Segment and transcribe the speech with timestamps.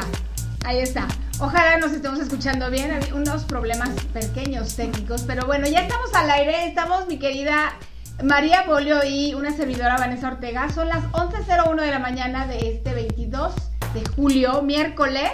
[0.00, 0.68] Está.
[0.68, 1.08] Ahí está.
[1.38, 2.90] Ojalá nos estemos escuchando bien.
[2.90, 5.22] Hay unos problemas pequeños técnicos.
[5.22, 6.66] Pero bueno, ya estamos al aire.
[6.66, 7.78] Estamos, mi querida
[8.22, 10.70] María Bolio y una servidora Vanessa Ortega.
[10.72, 13.54] Son las 11.01 de la mañana de este 22
[13.94, 15.30] de julio, miércoles.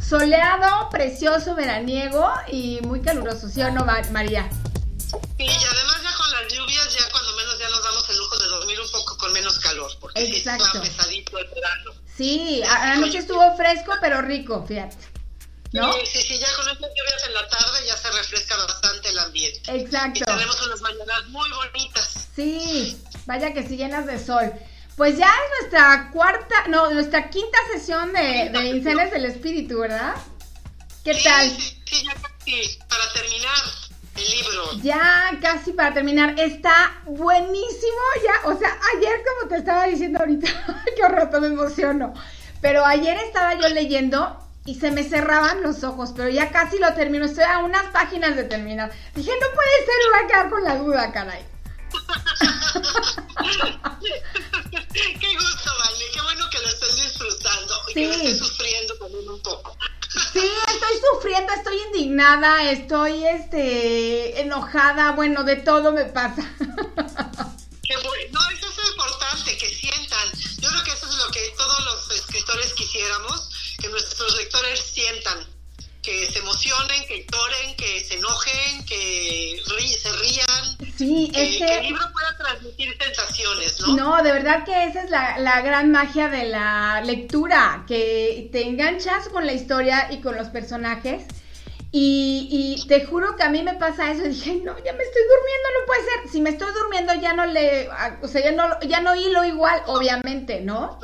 [0.00, 4.48] Soleado, precioso, veraniego y muy caluroso, ¿sí o no, Ma- María?
[4.98, 8.38] Sí, y además ya con las lluvias, ya cuando menos ya nos damos el lujo
[8.38, 10.64] de dormir un poco con menos calor, porque sí Exacto.
[10.64, 11.90] está pesadito el verano.
[12.18, 14.96] Sí, anoche estuvo fresco, pero rico, fíjate.
[15.72, 15.92] ¿No?
[15.92, 19.18] Sí, sí, sí, ya con estas lluvias en la tarde ya se refresca bastante el
[19.20, 19.60] ambiente.
[19.76, 20.24] Y Exacto.
[20.24, 22.28] tenemos unas mañanas muy bonitas.
[22.34, 24.52] Sí, vaya que sí llenas de sol.
[24.96, 30.14] Pues ya es nuestra cuarta, no, nuestra quinta sesión de, de Incendios del Espíritu, ¿verdad?
[31.04, 31.50] ¿Qué Sí, tal?
[31.50, 33.54] Sí, sí, ya casi para terminar
[34.20, 34.72] libro.
[34.82, 40.46] Ya casi para terminar, está buenísimo ya, o sea, ayer como te estaba diciendo ahorita,
[40.96, 42.14] qué horror, me emociono,
[42.60, 46.92] pero ayer estaba yo leyendo y se me cerraban los ojos, pero ya casi lo
[46.94, 48.92] termino, estoy a unas páginas de terminar.
[49.14, 51.42] Dije, no puede ser, me voy a quedar con la duda, caray.
[54.92, 59.26] qué gusto, Vale, qué bueno que lo estés disfrutando y que lo estés sufriendo también
[59.28, 59.74] un poco.
[60.32, 66.42] Sí, estoy sufriendo, estoy indignada, estoy este enojada, bueno, de todo me pasa.
[67.82, 68.32] Qué bueno.
[68.32, 70.28] No, eso es importante, que sientan.
[70.60, 75.46] Yo creo que eso es lo que todos los escritores quisiéramos, que nuestros lectores sientan,
[76.02, 81.56] que se emocionen, que lloren, que se enojen, que ri- se rían, Sí, que, es
[81.58, 83.96] que el que libro pueda transmitir sensaciones, ¿no?
[83.96, 88.62] no, de verdad que esa es la, la gran magia de la lectura, que te
[88.66, 91.24] enganchas con la historia y con los personajes.
[91.90, 92.48] Y,
[92.82, 95.68] y te juro que a mí me pasa eso, dije, no, ya me estoy durmiendo,
[95.80, 96.30] no puede ser.
[96.30, 97.88] Si me estoy durmiendo ya no le,
[98.22, 101.00] o sea, ya no, ya no hilo igual, obviamente, ¿no?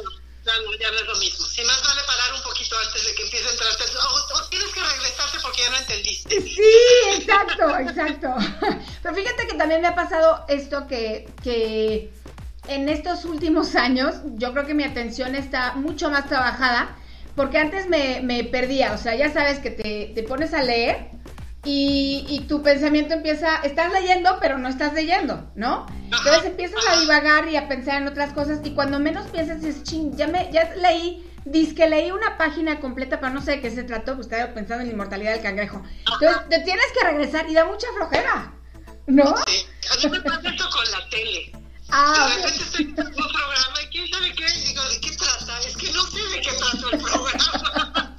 [0.80, 1.46] Ya no, es lo mismo.
[1.46, 4.68] Si más vale parar un poquito antes de que empiece a entrarte, o, o tienes
[4.72, 6.40] que regresarte porque ya no entendiste.
[6.42, 6.62] Sí,
[7.16, 8.34] exacto, exacto.
[9.02, 12.12] Pero fíjate que también me ha pasado esto que, que
[12.66, 16.96] en estos últimos años yo creo que mi atención está mucho más trabajada
[17.34, 21.10] porque antes me, me perdía, o sea, ya sabes que te, te pones a leer
[21.64, 25.86] y, y tu pensamiento empieza, estás leyendo pero no estás leyendo, ¿no?
[26.04, 29.82] Entonces empiezas a divagar y a pensar en otras cosas y cuando menos piensas dices,
[29.82, 31.24] ching, ya, me, ya leí,
[31.74, 34.82] que leí una página completa, pero no sé de qué se trató, pues estaba pensando
[34.82, 35.82] en la inmortalidad del cangrejo.
[36.12, 38.54] Entonces te tienes que regresar y da mucha flojera,
[39.06, 39.34] ¿no?
[39.46, 39.66] Sí.
[39.90, 41.52] A mí me pasa esto con la tele.
[41.90, 45.60] Ah, de repente estoy en un programa y quién sabe qué, digo, ¿de qué trata?
[45.60, 48.10] Es que no sé de qué trata el programa.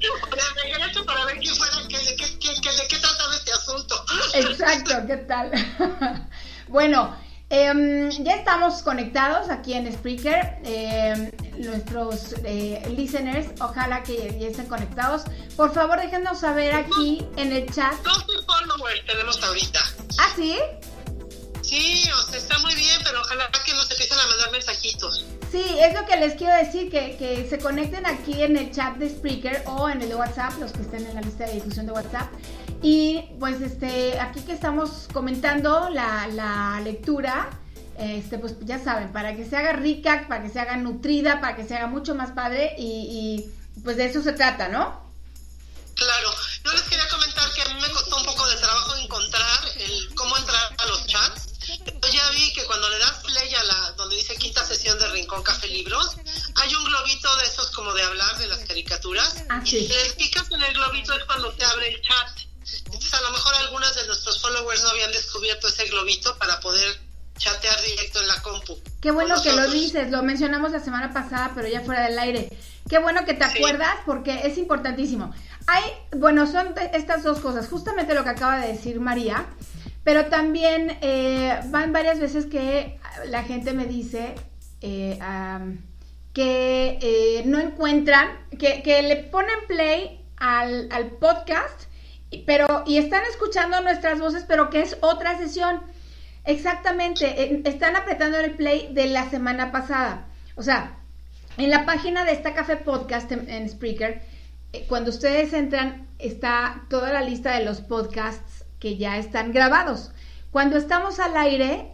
[0.00, 3.34] Me regreso para ver quién fue, de qué, de qué, qué- qué- de qué trataba
[3.34, 4.04] este asunto.
[4.34, 5.50] Exacto, ¿qué tal?
[6.68, 7.14] bueno,
[7.50, 10.58] em, ya estamos conectados aquí en Spreaker.
[10.64, 15.22] Em, nuestros eh, listeners, ojalá que ya estén conectados.
[15.56, 17.92] Por favor, déjenos saber aquí en el chat.
[18.02, 19.80] 12 followers tenemos ahorita.
[20.18, 20.56] ¿Ah, sí?
[21.62, 25.24] Sí, o sea, está muy bien, pero ojalá que nos empiecen a mandar mensajitos.
[25.50, 28.96] Sí, es lo que les quiero decir, que, que se conecten aquí en el chat
[28.96, 31.86] de Spreaker o en el de WhatsApp, los que estén en la lista de difusión
[31.86, 32.30] de WhatsApp.
[32.82, 37.50] Y pues este, aquí que estamos comentando la, la lectura,
[37.98, 41.56] este, pues ya saben, para que se haga rica, para que se haga nutrida, para
[41.56, 45.10] que se haga mucho más padre y, y pues de eso se trata, ¿no?
[45.94, 46.30] Claro,
[46.64, 50.14] yo les quería comentar que a mí me costó un poco de trabajo encontrar el
[50.14, 51.49] cómo entrar a los chats.
[51.86, 55.06] Yo ya vi que cuando le das play a la donde dice quinta sesión de
[55.08, 56.16] Rincón Café Libros,
[56.56, 59.44] hay un globito de esos como de hablar de las caricaturas.
[59.48, 59.78] Ah, sí.
[59.78, 62.28] Y le picas en el globito es cuando te abre el chat.
[62.86, 67.00] Entonces a lo mejor algunas de nuestros followers no habían descubierto ese globito para poder
[67.38, 68.78] chatear directo en la compu.
[69.00, 72.50] Qué bueno que lo dices, lo mencionamos la semana pasada, pero ya fuera del aire.
[72.88, 73.58] Qué bueno que te Sí.
[73.58, 75.32] acuerdas porque es importantísimo.
[75.66, 75.84] Hay,
[76.16, 79.46] bueno, son estas dos cosas, justamente lo que acaba de decir María,
[80.04, 82.98] pero también eh, van varias veces que
[83.28, 84.34] la gente me dice
[84.80, 85.18] eh,
[86.32, 91.82] que eh, no encuentran, que, que le ponen play al, al podcast,
[92.46, 95.80] pero y están escuchando nuestras voces, pero que es otra sesión.
[96.44, 100.26] Exactamente, en- están apretando el play de la semana pasada.
[100.54, 100.96] O sea,
[101.58, 104.22] en la página de esta Café Podcast en, en Spreaker,
[104.88, 110.12] cuando ustedes entran, está toda la lista de los podcasts que ya están grabados.
[110.50, 111.92] Cuando estamos al aire,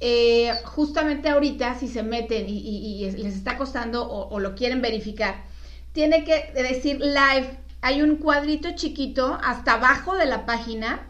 [0.00, 4.54] eh, justamente ahorita, si se meten y, y- y les está costando o, o lo
[4.54, 5.44] quieren verificar,
[5.92, 7.58] tiene que decir live.
[7.80, 11.06] Hay un cuadrito chiquito hasta abajo de la página.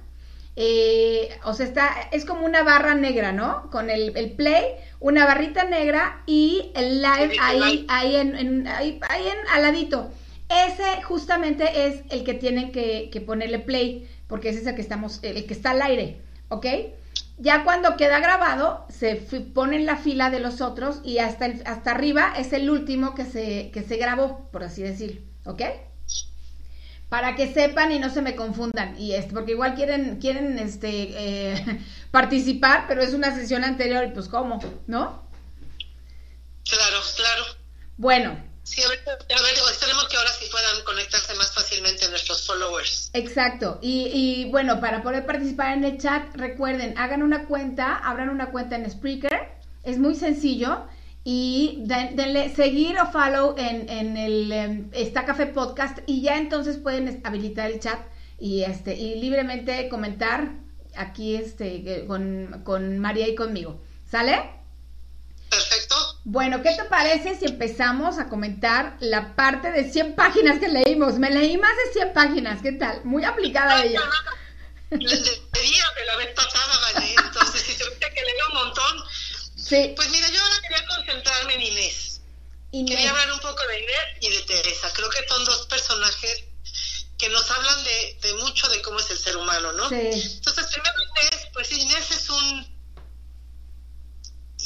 [0.57, 3.71] eh, o sea, está, es como una barra negra, ¿no?
[3.71, 4.65] Con el, el play,
[5.01, 7.85] una barrita negra y el live ahí, live.
[7.89, 10.11] ahí, en, en- ahí, ahí en, al ladito.
[10.49, 14.83] Ese justamente es el que tienen que, que ponerle play, porque ese es el que
[14.83, 16.67] estamos, el que está al aire, ¿ok?
[17.39, 21.63] Ya cuando queda grabado, se pone en la fila de los otros y hasta, el-
[21.67, 25.63] hasta arriba es el último que se, que se grabó, por así decir, ¿ok?
[27.09, 30.91] Para que sepan y no se me confundan, y este, porque igual quieren, quieren este,
[31.55, 35.23] eh, participar, pero es una sesión anterior y pues cómo, ¿no?
[36.65, 37.43] Claro, claro.
[37.97, 38.37] Bueno,
[38.69, 43.11] Sí, a ver, a ver, esperemos que ahora sí puedan conectarse más fácilmente nuestros followers.
[43.15, 43.79] Exacto.
[43.81, 48.50] Y, y, bueno, para poder participar en el chat, recuerden, hagan una cuenta, abran una
[48.50, 49.49] cuenta en Spreaker.
[49.85, 50.87] Es muy sencillo.
[51.25, 55.99] Y den- denle seguir o follow en, en el em, Está Café Podcast.
[56.06, 57.99] Y ya entonces pueden habilitar el chat
[58.38, 60.50] y este y libremente comentar
[60.94, 63.81] aquí este con, con María y conmigo.
[64.11, 64.53] ¿Sale?
[65.50, 65.97] Perfecto.
[66.31, 71.15] Bueno, ¿qué te parece si empezamos a comentar la parte de 100 páginas que leímos?
[71.15, 73.03] Me leí más de 100 páginas, ¿qué tal?
[73.05, 74.03] Muy aplicada ella.
[74.91, 77.15] Debía de la vez pasada, vale.
[77.25, 79.05] Entonces, si ve que leo un montón.
[79.57, 82.21] Sí, Pues mira, yo ahora quería concentrarme en Inés.
[82.73, 82.95] Inés.
[82.95, 84.93] Quería hablar un poco de Inés y de Teresa.
[84.93, 86.45] Creo que son dos personajes
[87.17, 89.89] que nos hablan de, de mucho de cómo es el ser humano, ¿no?
[89.89, 92.78] Sí, Entonces, primero Inés, pues Inés es un...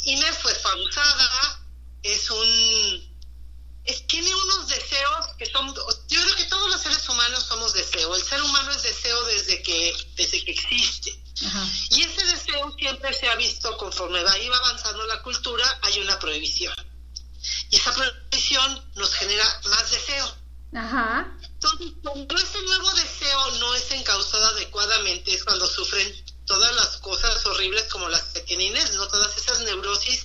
[0.05, 1.59] Inés pues fue abusada,
[2.03, 3.19] es un...
[3.85, 5.67] es- tiene unos deseos que son...
[5.75, 8.15] Yo creo que todos los seres humanos somos deseo.
[8.15, 11.23] El ser humano es deseo desde que, desde que existe.
[11.45, 15.99] ajá, Y ese deseo siempre se ha visto conforme va iba avanzando la cultura, hay
[15.99, 16.75] una prohibición.
[17.69, 20.35] Y esa prohibición nos genera más deseo.
[20.75, 26.97] ajá, Entonces, cuando ese nuevo deseo no es encauzado adecuadamente, es cuando sufren todas las
[26.97, 29.07] cosas horribles como las que tiene Inés, ¿no?
[29.07, 30.23] Todas esas neurosis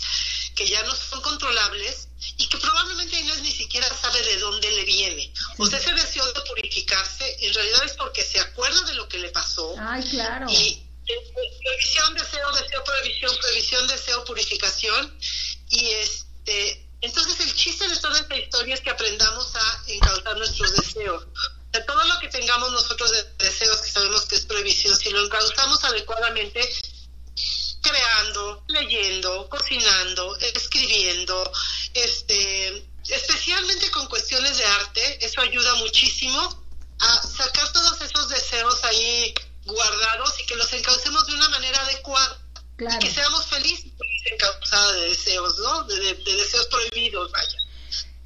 [0.54, 4.84] que ya no son controlables y que probablemente Inés ni siquiera sabe de dónde le
[4.84, 5.32] viene.
[5.58, 9.18] O sea, ese deseo de purificarse en realidad es porque se acuerda de lo que
[9.18, 10.46] le pasó ay, claro.
[10.50, 10.84] y
[11.62, 15.18] prohibición, deseo, deseo, prohibición, prohibición, deseo, purificación.
[15.70, 20.76] Y este, entonces el chiste de toda esta historia es que aprendamos a encauzar nuestros
[20.76, 21.26] deseos.
[21.72, 25.24] Sea, todo lo que tengamos nosotros de deseos que sabemos que es prohibición, si lo
[25.24, 26.60] encauzamos adecuadamente,
[27.82, 31.50] creando, leyendo, cocinando, escribiendo,
[31.94, 36.64] este, especialmente con cuestiones de arte, eso ayuda muchísimo
[37.00, 39.34] a sacar todos esos deseos ahí
[39.64, 42.38] guardados y que los encaucemos de una manera adecuada.
[42.76, 42.96] Claro.
[42.96, 43.92] Y que seamos felices
[44.32, 45.84] encauzada de deseos, ¿no?
[45.84, 47.56] De, de- de deseos prohibidos, vaya.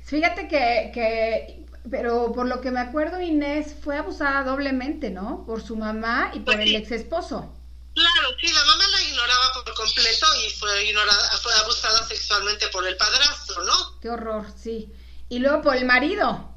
[0.04, 5.44] Fíjate que, que, pero por lo que me acuerdo, Inés fue abusada doblemente, ¿no?
[5.46, 7.52] Por su mamá y por Pues el ex esposo.
[7.94, 12.86] Claro, sí, la mamá la ignoraba por completo y fue ignorada, fue abusada sexualmente por
[12.86, 14.00] el padrastro, ¿no?
[14.00, 14.90] Qué horror, sí.
[15.28, 16.56] Y luego por el marido.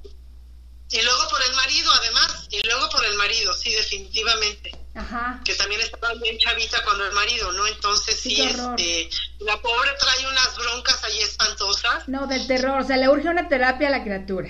[0.91, 4.71] Y luego por el marido, además, y luego por el marido, sí, definitivamente.
[4.93, 5.41] Ajá.
[5.43, 7.67] Que también estaba bien chavita cuando el marido, ¿no?
[7.67, 12.07] Entonces sí, este, la pobre trae unas broncas ahí espantosas.
[12.07, 12.79] No, del terror.
[12.79, 14.49] O sea, le urge una terapia a la criatura.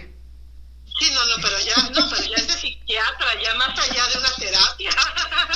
[0.98, 4.18] Sí, no, no, pero ya, no, pero ya es de psiquiatra, ya más allá de
[4.18, 4.92] una terapia.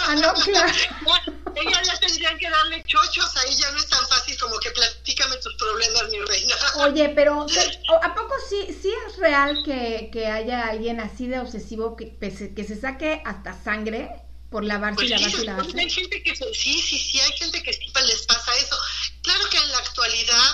[0.06, 0.74] Ah, no, claro.
[1.56, 5.38] Ella ya tendrían que darle chochos, ahí ya no es tan fácil como que platícame
[5.38, 6.56] tus problemas, mi reina.
[6.76, 11.28] Oye, pero ¿se- o- ¿a poco sí, sí es real que, que haya alguien así
[11.28, 14.10] de obsesivo que, que se saque hasta sangre
[14.50, 15.80] por lavarse Pues y sí, lavarse y pues, lavarse?
[15.80, 18.76] hay gente que sí, sí, sí, hay gente que sí les pasa eso.
[19.22, 20.52] Claro que en la actualidad,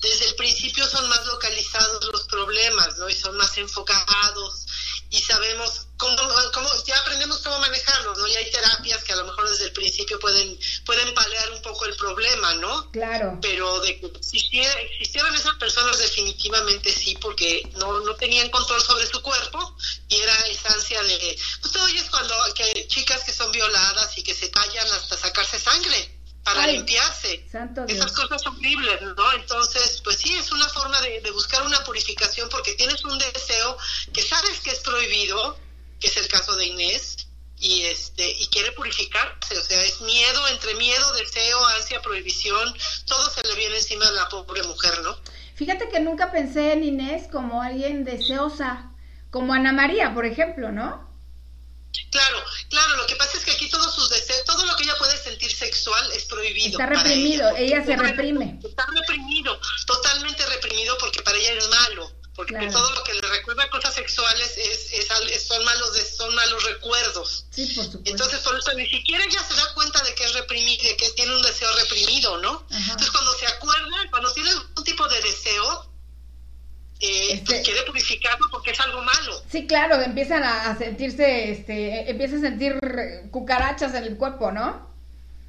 [0.00, 3.08] desde el principio son más localizados los problemas, ¿no?
[3.08, 4.66] Y son más enfocados
[5.10, 6.16] y sabemos cómo,
[6.54, 8.26] cómo ya aprendemos cómo manejarlos, ¿no?
[8.28, 11.84] Y hay terapias que a lo mejor desde el principio pueden, pueden palear un poco
[11.84, 12.90] el problema, ¿no?
[12.92, 13.38] Claro.
[13.42, 19.06] pero de que existiera, existieran esas personas definitivamente sí, porque no, no tenían control sobre
[19.06, 19.76] su cuerpo
[20.08, 24.22] y era esa ansia de, pues tú oyes cuando que chicas que son violadas y
[24.22, 27.46] que se tallan hasta sacarse sangre para Ay, limpiarse.
[27.88, 29.32] Esas cosas horribles, ¿no?
[29.32, 33.76] Entonces, pues sí, es una forma de, de buscar una purificación porque tienes un deseo
[34.12, 35.58] que sabes que es prohibido,
[36.00, 37.28] que es el caso de Inés,
[37.60, 43.30] y este y quiere purificarse, o sea, es miedo, entre miedo, deseo, ansia, prohibición, todo
[43.30, 45.14] se le viene encima a la pobre mujer, ¿no?
[45.54, 48.90] Fíjate que nunca pensé en Inés como alguien deseosa,
[49.30, 51.09] como Ana María, por ejemplo, ¿no?
[52.10, 54.96] Claro, claro, lo que pasa es que aquí todos sus deseos, todo lo que ella
[54.98, 56.78] puede sentir sexual es prohibido.
[56.80, 58.58] Está reprimido, ella se reprime.
[58.62, 62.72] Está reprimido, totalmente reprimido porque para ella es malo, porque Claro.
[62.72, 67.44] todo lo que le recuerda cosas sexuales es, es, son malos son malos recuerdos.
[67.50, 68.10] Sí, por supuesto.
[68.10, 71.10] Entonces, por eso ni siquiera ella se da cuenta de que es reprimido, de que
[71.10, 72.66] tiene un deseo reprimido, ¿no?
[72.70, 72.92] Ajá.
[72.92, 75.49] Entonces, cuando se acuerda, cuando tiene algún tipo de deseo,
[77.56, 79.42] Este- quiere purificarlo porque es algo malo.
[79.50, 82.78] Sí, claro, empiezan a, sentirse, este, empieza a sentir
[83.30, 84.88] cucarachas en el cuerpo, ¿no?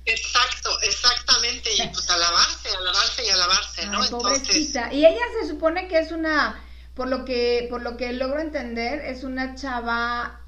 [0.06, 4.00] Exacto, exactamente, y pues a lavarse, a lavarse y a lavarse, ¿no?
[4.02, 4.94] Ay, Entonces, pobrecita.
[4.94, 6.60] Y ella se supone que es una,
[6.96, 10.41] por lo que, por lo que logro entender, es una chava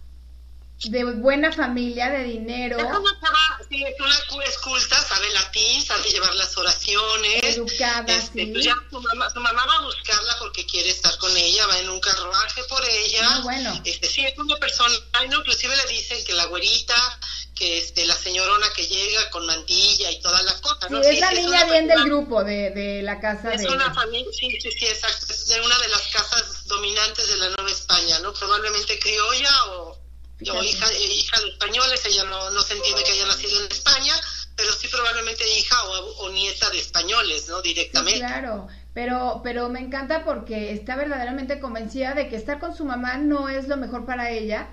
[0.89, 5.81] de buena familia, de dinero, es una chava, sí, es una es culta, sabe latín,
[5.81, 7.43] sabe llevar las oraciones.
[7.57, 8.51] educada, Este, sí.
[8.51, 11.79] pues ya su mamá, su mamá va a buscarla porque quiere estar con ella, va
[11.79, 13.27] en un carruaje por ella.
[13.29, 13.81] Ah, bueno.
[13.85, 17.19] Este, sí, es una persona, ay, no, inclusive le dicen que la güerita,
[17.55, 20.99] que este, la señorona que llega con mantilla y toda la cosa, Sí, ¿no?
[21.01, 23.69] es la niña una bien del grupo, de, de la casa Es de...
[23.69, 27.49] una familia, sí, sí, sí, exacto, es de una de las casas dominantes de la
[27.49, 28.33] Nueva España, ¿no?
[28.33, 30.02] Probablemente criolla o,
[30.51, 30.65] o Fíjate.
[30.65, 34.13] hija, hija de españoles, ella no, no se entiende que haya nacido en España,
[34.55, 37.61] pero sí probablemente hija o, o nieta de españoles, ¿no?
[37.61, 38.19] Sí, Directamente.
[38.19, 43.17] claro, pero, pero me encanta porque está verdaderamente convencida de que estar con su mamá
[43.17, 44.67] no es lo mejor para ella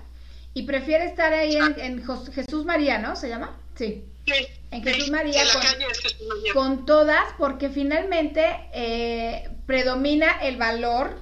[0.53, 3.15] y prefiere estar ahí en, en Jesús María, ¿no?
[3.15, 3.57] ¿Se llama?
[3.75, 4.03] Sí.
[4.27, 4.33] Sí,
[4.69, 6.53] En sí, María con- Jesús María.
[6.53, 11.21] Con todas, porque finalmente eh, predomina el valor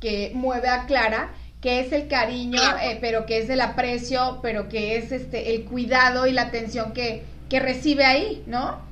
[0.00, 4.68] que mueve a Clara, que es el cariño, eh, pero que es el aprecio, pero
[4.68, 8.88] que es este el cuidado y la atención que, que recibe ahí, ¿no?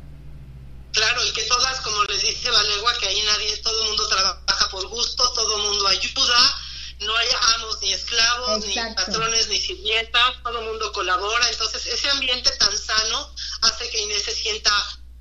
[0.93, 4.69] Claro, y que todas, como les dice Valegua, que ahí nadie, todo el mundo trabaja
[4.71, 6.57] por gusto, todo el mundo ayuda,
[7.01, 8.89] no hay amos ni esclavos, Exacto.
[8.89, 13.31] ni patrones, ni sirvientas, todo el mundo colabora, entonces ese ambiente tan sano
[13.63, 14.71] hace que Inés se sienta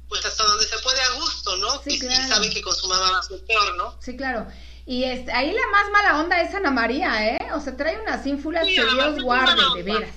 [0.09, 1.81] pues hasta donde se puede a gusto, ¿no?
[1.83, 3.97] Sí, y, sabe que con su mamá va a ser peor, ¿no?
[4.01, 4.47] Sí, claro.
[4.87, 7.49] Y este, ahí la más mala onda es Ana María, ¿eh?
[7.53, 10.09] O sea, trae unas ínfulas Sí, que Dios es guarde, de veras.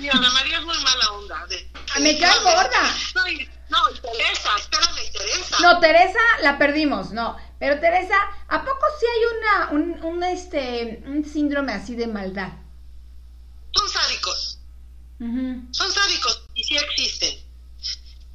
[0.00, 1.46] Y Ana María es muy mala onda.
[1.46, 2.94] De, Ah, me cae gorda.
[3.14, 5.56] No, y, no, Teresa, espérame, Teresa.
[5.60, 7.36] No, Teresa la perdimos, no.
[7.58, 8.14] Pero Teresa,
[8.48, 12.52] ¿a poco sí hay una, un, un, este, un síndrome así de maldad?
[13.72, 14.58] Son sádicos.
[15.20, 15.66] Ujú.
[15.72, 17.34] son sádicos y sí existen.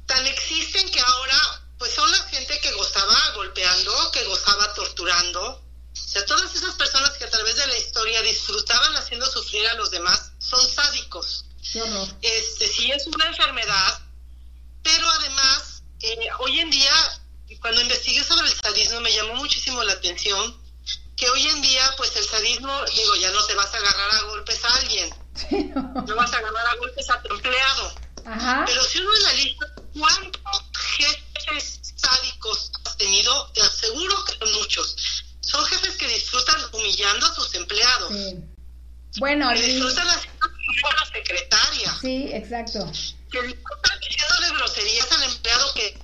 [0.06, 5.42] Tan existen que ahora, pues son la gente que gozaba golpeando, que gozaba torturando.
[5.50, 9.74] O sea, todas esas personas que a través de la historia disfrutaban haciendo sufrir a
[9.74, 11.44] los demás son sádicos.
[11.74, 12.08] Horror.
[12.22, 14.00] Este, sí es una enfermedad,
[14.82, 17.20] pero además, eh, hoy en día,
[17.60, 20.58] cuando investigué sobre el sadismo, me llamó muchísimo la atención
[21.18, 24.22] que hoy en día, pues el sadismo, digo, ya no te vas a agarrar a
[24.22, 25.82] golpes a alguien, Sí, no.
[26.00, 27.94] no vas a agarrar a golpes a tu empleado.
[28.24, 28.64] Ajá.
[28.66, 30.40] Pero si uno en la lista, ¿cuántos
[31.44, 33.50] jefes sádicos has tenido?
[33.52, 34.96] Te aseguro que son muchos.
[35.40, 38.12] Son jefes que disfrutan humillando a sus empleados.
[38.12, 38.36] Sí.
[39.18, 40.48] Bueno, Que disfrutan haciendo
[40.82, 41.98] la secretaria.
[42.00, 42.90] sí, exacto.
[43.30, 45.98] que están diciéndole groserías al empleado que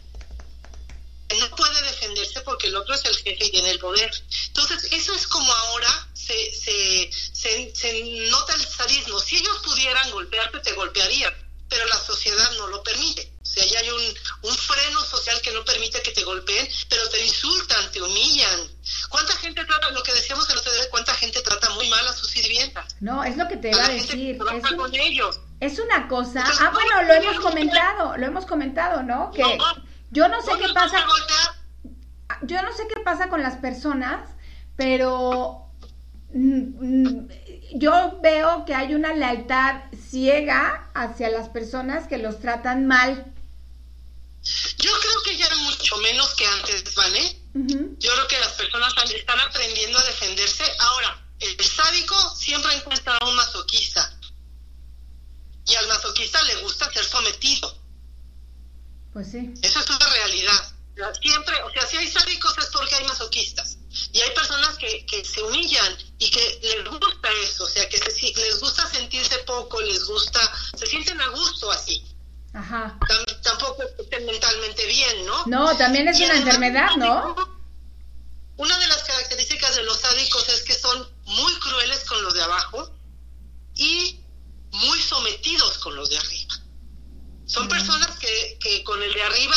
[1.38, 4.10] no puede defenderse porque el otro es el jefe y tiene el poder.
[4.48, 9.18] Entonces, eso es como ahora se, se, se, se nota el sadismo.
[9.20, 11.32] Si ellos pudieran golpearte, te golpearían,
[11.68, 13.32] pero la sociedad no lo permite.
[13.50, 17.08] O sea, ya hay un, un freno social que no permite que te golpeen, pero
[17.08, 18.60] te insultan, te humillan.
[19.08, 22.06] ¿Cuánta gente trata, lo que decíamos que no se debe, cuánta gente trata muy mal
[22.06, 22.94] a sus sirvientas?
[23.00, 24.38] No, es lo que te iba a, decir.
[24.54, 25.40] Es, un, con ellos.
[25.58, 26.44] es una cosa.
[26.46, 29.32] ah, bueno, lo hemos comentado, lo hemos comentado, ¿no?
[29.32, 29.58] Que
[30.12, 31.04] yo no sé qué pasa.
[32.42, 34.30] Yo no sé qué pasa con las personas,
[34.76, 35.66] pero
[36.32, 37.28] mm, mm,
[37.74, 43.32] yo veo que hay una lealtad ciega hacia las personas que los tratan mal.
[44.78, 47.36] Yo creo que ya mucho menos que antes, ¿vale?
[47.52, 50.64] Yo creo que las personas están aprendiendo a defenderse.
[50.78, 54.18] Ahora, el sádico siempre encuentra a un masoquista.
[55.66, 57.76] Y al masoquista le gusta ser sometido.
[59.12, 59.52] Pues sí.
[59.62, 60.74] Esa es una realidad.
[61.20, 62.69] Siempre, o sea, si hay sádicos es
[75.80, 77.34] también es una enfermedad, ¿no?
[78.58, 82.42] Una de las características de los sádicos es que son muy crueles con los de
[82.42, 82.94] abajo
[83.74, 84.20] y
[84.72, 86.54] muy sometidos con los de arriba.
[87.46, 89.56] Son personas que, que con el de arriba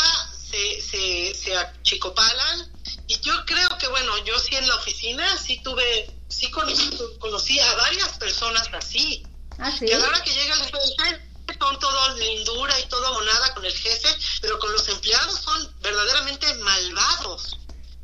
[0.50, 2.72] se, se, se achicopalan
[3.06, 7.60] y yo creo que, bueno, yo sí en la oficina sí tuve, sí conocí, conocí
[7.60, 9.26] a varias personas así.
[9.58, 9.84] ¿Ah, sí?
[9.86, 13.64] Y a la hora que llega el jefe, son todo lindura y todo monada con
[13.64, 14.08] el jefe,
[14.40, 17.58] pero con los empleados son verdaderamente malvados.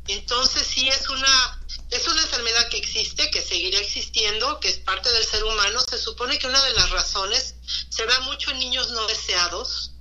[0.07, 1.57] Entonces sí es una
[1.89, 5.81] es una enfermedad que existe, que seguirá existiendo, que es parte del ser humano.
[5.81, 7.55] Se supone que una de las razones
[7.89, 9.91] se da mucho en niños no deseados,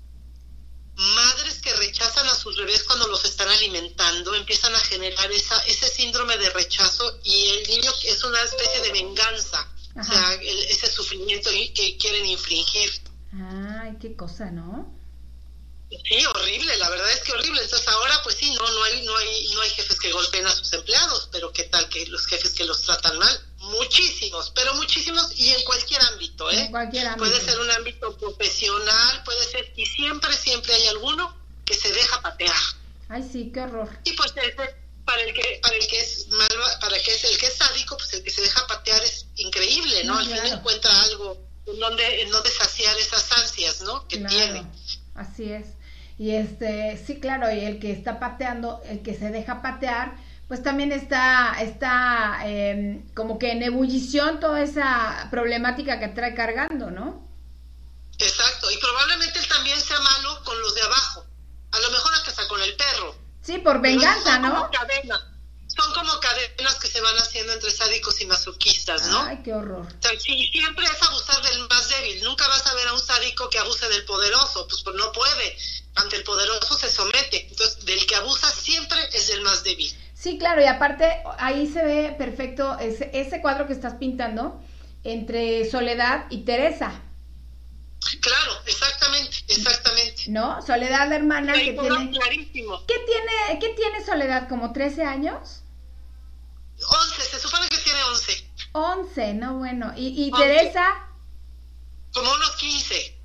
[0.94, 5.88] madres que rechazan a sus bebés cuando los están alimentando, empiezan a generar esa, ese
[5.88, 11.50] síndrome de rechazo y el niño es una especie de venganza, o sea, ese sufrimiento
[11.50, 13.10] que quieren infringir.
[13.32, 14.98] Ay, qué cosa, ¿no?
[15.90, 17.62] Sí, horrible, la verdad es que horrible.
[17.62, 20.52] Entonces ahora, pues sí, no, no hay, no hay, no hay jefes que golpeen a
[20.52, 25.36] sus empleados, pero qué tal que los jefes que los tratan mal, muchísimos, pero muchísimos
[25.36, 26.60] y en cualquier ámbito, ¿eh?
[26.60, 27.26] En cualquier ámbito.
[27.26, 32.22] Puede ser un ámbito profesional, puede ser y siempre, siempre hay alguno que se deja
[32.22, 32.62] patear.
[33.08, 33.90] Ay, sí, qué horror.
[34.04, 34.54] Y pues para el
[35.34, 36.28] que, para el que es
[36.80, 39.26] para el que es el que es sádico, pues el que se deja patear es
[39.34, 40.16] increíble, ¿no?
[40.16, 44.06] Al fin encuentra algo en donde, en donde saciar esas ansias, ¿no?
[44.08, 44.66] Que tiene.
[45.14, 45.66] Así es.
[46.18, 50.14] Y este, sí, claro, y el que está pateando, el que se deja patear,
[50.46, 56.90] pues también está, está em, como que en ebullición toda esa problemática que trae cargando,
[56.90, 57.26] ¿no?
[58.18, 61.24] Exacto, y probablemente él también sea malo con los de abajo,
[61.72, 63.14] a lo mejor hasta con el perro.
[63.40, 64.70] Sí, por venganza, ¿no?
[65.76, 69.22] Son como cadenas que se van haciendo entre sádicos y masoquistas, ¿no?
[69.22, 69.86] Ay, qué horror.
[70.18, 72.22] sí, siempre es abusar del más débil.
[72.24, 75.56] Nunca vas a ver a un sádico que abuse del poderoso, pues, pues no puede.
[75.94, 77.46] Ante el poderoso se somete.
[77.48, 79.94] Entonces, del que abusa siempre es del más débil.
[80.14, 84.60] Sí, claro, y aparte ahí se ve perfecto ese, ese cuadro que estás pintando
[85.04, 87.00] entre Soledad y Teresa.
[88.20, 90.24] Claro, exactamente, exactamente.
[90.28, 90.60] ¿No?
[90.62, 92.10] Soledad, la hermana que tiene...
[92.10, 92.84] Clarísimo.
[92.86, 94.48] ¿Qué tiene, ¿Qué tiene Soledad?
[94.48, 95.62] ¿Como 13 años?
[96.88, 98.50] 11, se supone que tiene 11.
[98.72, 99.92] 11, no bueno.
[99.96, 101.08] ¿Y, y Teresa?
[102.12, 103.18] Como unos 15.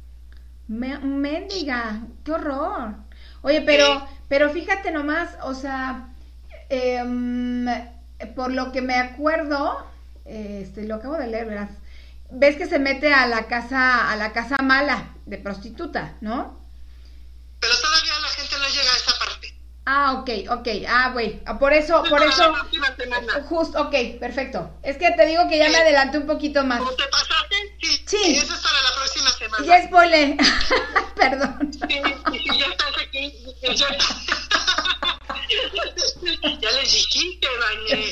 [0.68, 2.96] Me, mendiga, qué horror.
[3.44, 6.14] Oye, pero, pero fíjate nomás, o sea,
[6.70, 7.66] em,
[8.36, 9.86] por lo que me acuerdo,
[10.26, 11.70] este, lo acabo de leer, ¿verdad?
[12.32, 16.66] Ves que se mete a la casa, a la casa mala de prostituta, ¿no?
[17.60, 19.56] Pero todavía la gente no llega a esa parte.
[19.88, 20.68] Ah, ok, ok.
[20.88, 21.44] Ah, güey.
[21.60, 22.54] Por eso, por eso.
[23.48, 24.72] Justo, ok, perfecto.
[24.82, 26.80] Es que te digo que ya me adelanté un poquito más.
[26.80, 27.56] ¿Cómo te pasaste?
[27.82, 28.04] Sí.
[28.08, 28.36] sí.
[28.38, 29.66] Eso es para la próxima semana.
[29.66, 30.38] Ya spoilé.
[31.16, 31.72] Perdón.
[31.72, 33.34] Sí, sí, ya estás aquí.
[33.62, 33.76] Ya,
[36.60, 38.12] ya les dijiste, Bañé.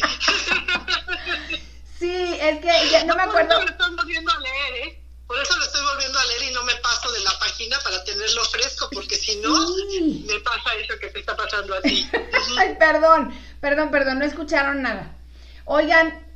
[1.99, 3.49] Sí, es que ya no me acuerdo.
[3.49, 5.03] Por eso lo estoy volviendo a leer, ¿eh?
[5.27, 8.03] Por eso lo estoy volviendo a leer y no me paso de la página para
[8.03, 9.51] tenerlo fresco, porque si no,
[10.27, 12.08] me pasa eso que te está pasando a ti.
[12.60, 15.15] Ay, perdón, perdón, perdón, no escucharon nada.
[15.65, 16.27] Oigan,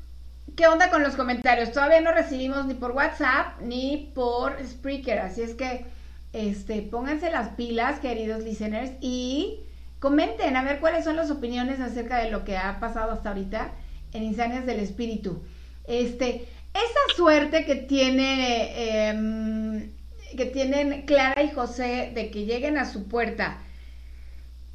[0.55, 1.73] ¿qué onda con los comentarios?
[1.73, 5.85] Todavía no recibimos ni por WhatsApp ni por Spreaker, así es que
[6.33, 9.59] este, pónganse las pilas, queridos listeners, y
[9.99, 13.73] comenten a ver cuáles son las opiniones acerca de lo que ha pasado hasta ahorita
[14.17, 15.43] en Insanias del Espíritu.
[15.85, 19.91] Este, esa suerte que tiene em,
[20.35, 23.63] que tienen Clara y José de que lleguen a su puerta.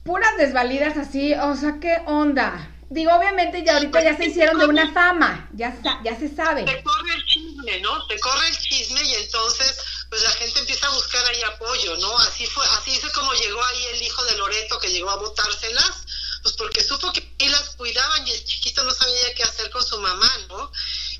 [0.03, 2.71] Puras desvalidas así, o sea, ¿qué onda?
[2.89, 5.75] Digo, obviamente ya ahorita ya se hicieron de una fama, ya,
[6.05, 6.65] ya se sabe.
[6.65, 8.07] Te corre el chisme, ¿no?
[8.07, 12.19] Te corre el chisme y entonces pues la gente empieza a buscar ahí apoyo, ¿no?
[12.19, 16.02] Así fue, así fue como llegó ahí el hijo de Loreto que llegó a botárselas,
[16.43, 19.99] pues porque supo que las cuidaban y el chiquito no sabía qué hacer con su
[19.99, 20.71] mamá, ¿no?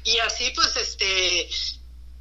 [0.05, 1.49] Y así pues este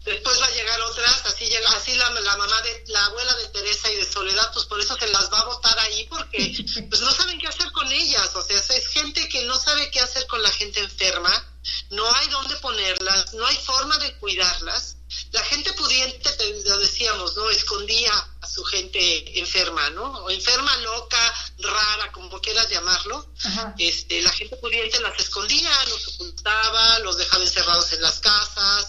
[0.04, 3.48] después va a llegar otras, así llega, así la, la, mamá de la abuela de
[3.50, 6.56] Teresa y de Soledad, pues por eso que las va a votar ahí porque
[6.90, 10.00] pues no saben qué hacer con ellas, o sea, es gente que no sabe qué
[10.00, 11.51] hacer con la gente enferma,
[11.92, 14.98] no hay dónde ponerlas, no hay forma de cuidarlas.
[15.32, 16.30] La gente pudiente,
[16.66, 17.50] lo decíamos, ¿no?
[17.50, 20.06] Escondía a su gente enferma, ¿no?
[20.24, 23.28] O enferma, loca, rara, como quieras llamarlo.
[23.78, 28.88] Este, la gente pudiente las escondía, los ocultaba, los dejaba encerrados en las casas,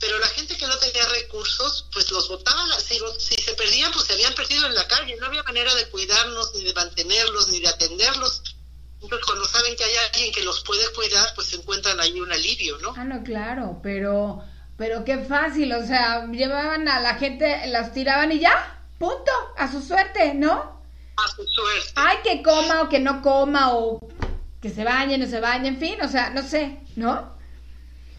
[0.00, 4.06] pero la gente que no tenía recursos, pues los votaba, si, si se perdían, pues
[4.06, 7.60] se habían perdido en la calle, no había manera de cuidarlos, ni de mantenerlos, ni
[7.60, 8.42] de atenderlos.
[9.02, 12.78] Entonces, cuando saben que hay alguien que los puede cuidar, pues encuentran ahí un alivio,
[12.78, 12.94] ¿no?
[12.96, 14.44] Ah, no, claro, pero,
[14.76, 19.72] pero qué fácil, o sea, llevaban a la gente, las tiraban y ya, punto, a
[19.72, 20.82] su suerte, ¿no?
[21.16, 21.92] A su suerte.
[21.96, 24.00] Ay, que coma o que no coma, o
[24.60, 27.38] que se bañe, no se bañe, en fin, o sea, no sé, ¿no?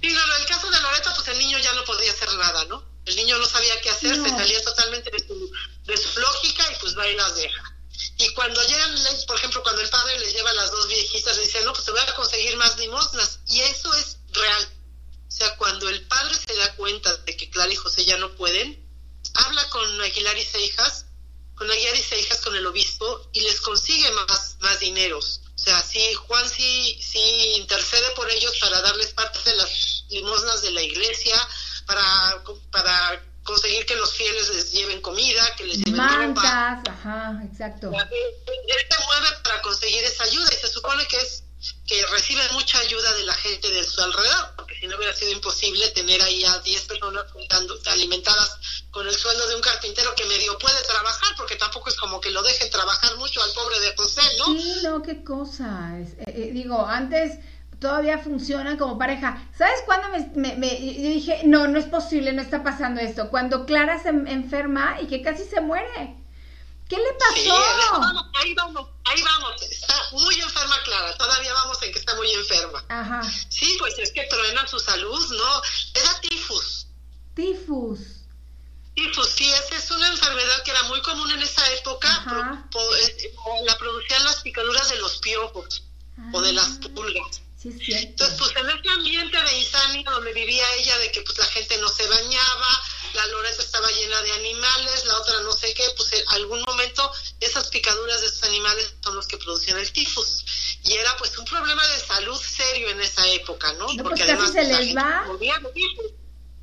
[0.01, 2.83] Sí, no, el caso de Loreto, pues el niño ya no podía hacer nada, ¿no?
[3.05, 5.51] El niño no sabía qué hacer, se salía totalmente de su,
[5.85, 7.70] de su lógica y pues va y las deja.
[8.21, 11.43] Y cuando llegan, por ejemplo, cuando el padre les lleva a las dos viejitas, le
[11.43, 13.39] dice, no, pues te voy a conseguir más limosnas.
[13.47, 14.69] Y eso es real.
[15.27, 18.35] O sea, cuando el padre se da cuenta de que Clara y José ya no
[18.35, 18.87] pueden,
[19.33, 21.05] habla con Aguilar y Seijas,
[21.55, 25.41] con Aguilar y Seijas, con el obispo, y les consigue más, más dineros.
[25.55, 30.61] O sea, sí, Juan sí, sí intercede por ellos para darles parte de las limosnas
[30.61, 31.35] de la iglesia,
[31.87, 37.91] para, para conseguir que los fieles les lleven comida, que les lleven Mantas, ajá, exacto.
[37.91, 41.43] Él se mueve para conseguir esa ayuda y se supone que es
[41.85, 45.31] que recibe mucha ayuda de la gente de su alrededor, porque si no hubiera sido
[45.31, 47.25] imposible tener ahí a 10 personas
[47.85, 48.57] alimentadas
[48.89, 52.31] con el sueldo de un carpintero que medio puede trabajar, porque tampoco es como que
[52.31, 54.45] lo dejen trabajar mucho al pobre de José, ¿no?
[54.45, 55.99] Sí, no, qué cosa.
[55.99, 57.37] Es, eh, eh, digo, antes
[57.81, 59.43] todavía funcionan como pareja.
[59.57, 63.29] ¿Sabes cuándo me, me, yo dije, no, no es posible, no está pasando esto?
[63.29, 66.15] Cuando Clara se enferma y que casi se muere.
[66.87, 67.33] ¿Qué le pasó?
[68.35, 69.61] ahí vamos, ahí vamos.
[69.63, 71.17] Está muy enferma Clara.
[71.17, 72.85] Todavía vamos en que está muy enferma.
[72.89, 73.23] Ajá.
[73.49, 75.61] Sí, pues es que truena su salud, ¿no?
[75.95, 76.87] Era tifus.
[77.33, 77.99] Tifus.
[78.93, 82.63] Tifus, sí, esa es una enfermedad que era muy común en esa época.
[82.99, 83.33] Eh,
[83.65, 85.83] la producían las picaduras de los piojos
[86.33, 86.79] o de las ah.
[87.63, 91.77] Entonces, pues en ese ambiente de insania donde vivía ella, de que pues la gente
[91.77, 92.81] no se bañaba,
[93.13, 97.11] la Loreta estaba llena de animales, la otra no sé qué, pues en algún momento
[97.39, 100.43] esas picaduras de esos animales son los que producían el tifus.
[100.83, 103.87] Y era pues un problema de salud serio en esa época, ¿no?
[104.01, 105.27] Porque pues además se les va.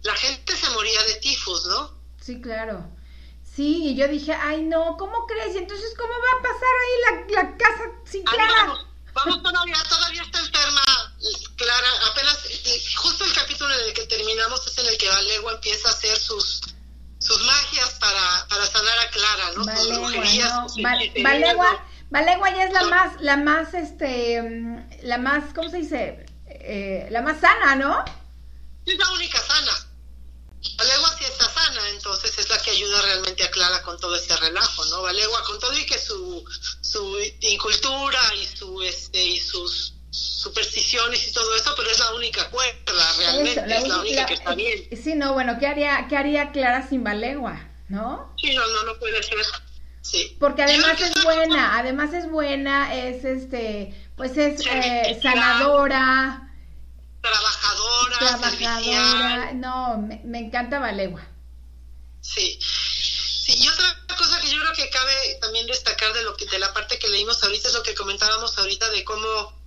[0.02, 1.96] La gente se moría de tifus, ¿no?
[2.20, 2.90] Sí, claro.
[3.44, 5.54] Sí, y yo dije, ay no, ¿cómo crees?
[5.54, 8.74] Y entonces, ¿cómo va a pasar ahí la, la casa sin Clara?
[9.14, 10.88] Vamos, todavía, todavía está enferma
[11.57, 12.38] Clara, apenas,
[12.96, 16.16] justo el capítulo en el que terminamos es en el que Valegua empieza a hacer
[16.16, 16.61] sus
[17.18, 19.64] sus magias para, para sanar a Clara, ¿no?
[19.64, 20.66] Valegua, no.
[21.22, 24.40] Valegua, Valegua ya es la más, la más, este,
[25.02, 26.26] la más, ¿cómo se dice?
[26.46, 28.04] Eh, la más sana, ¿no?
[28.87, 29.72] Es la única sana.
[30.76, 34.37] Valegua sí está sana, entonces es la que ayuda realmente a Clara con todo ese
[34.37, 35.02] relajo, ¿no?
[35.02, 36.44] Valegua con todo y que su,
[36.81, 42.48] su incultura y su, este, y sus supersticiones y todo eso, pero es la única
[42.50, 44.88] cuerda realmente, es la única que está bien.
[45.02, 47.60] Sí, no, bueno, ¿qué haría, qué haría Clara sin Balegua?
[47.88, 48.34] ¿No?
[48.40, 49.38] Sí, no, no, no puede ser.
[50.00, 50.36] Sí.
[50.40, 56.44] Porque además es buena, además es buena, es este, pues es eh, sanadora.
[57.20, 61.26] Trabajadora, trabajadora, no, me, encanta Balegua.
[62.20, 62.58] Sí.
[62.60, 66.58] Sí, y otra cosa que yo creo que cabe también destacar de lo que de
[66.58, 69.57] la parte que leímos ahorita es lo que comentábamos ahorita de cómo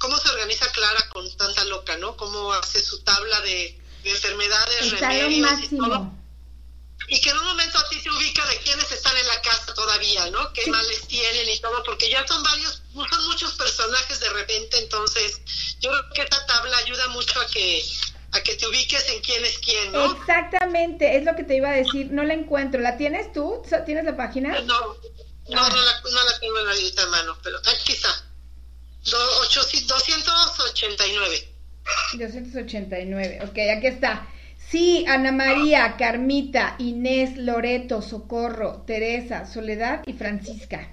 [0.00, 2.16] cómo se organiza Clara con tanta loca, ¿no?
[2.16, 6.10] Cómo hace su tabla de, enfermedades, remedios y todo.
[7.08, 9.74] Y que en un momento a ti se ubica de quiénes están en la casa
[9.74, 10.52] todavía, ¿no?
[10.52, 15.40] Qué males tienen y todo, porque ya son varios, son muchos personajes de repente, entonces
[15.80, 17.84] yo creo que esta tabla ayuda mucho a que
[18.32, 20.12] a que te ubiques en quién es quién, ¿no?
[20.12, 22.80] Exactamente, es lo que te iba a decir, no la encuentro.
[22.80, 23.62] ¿La tienes tú?
[23.84, 24.60] ¿Tienes la página?
[24.60, 24.78] No,
[25.48, 28.29] no, no, la, no la tengo en la lista, hermano, pero aquí está.
[29.04, 31.48] 289.
[32.14, 34.26] 289, ok, aquí está.
[34.70, 40.88] Sí, Ana María, Carmita, Inés, Loreto, Socorro, Teresa, Soledad y Francisca.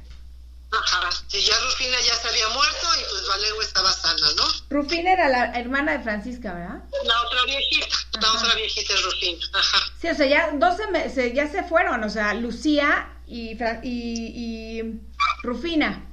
[0.71, 4.43] Ajá, sí, ya Rufina ya se había muerto y pues Valero estaba sana, ¿no?
[4.69, 6.83] Rufina era la hermana de Francisca, ¿verdad?
[7.05, 7.87] La otra viejita,
[8.19, 9.77] la otra viejita es Rufina, ajá.
[10.01, 13.51] Sí, o sea, ya dos se, se, ya se fueron, o sea, Lucía y,
[13.83, 15.01] y, y
[15.43, 16.03] Rufina.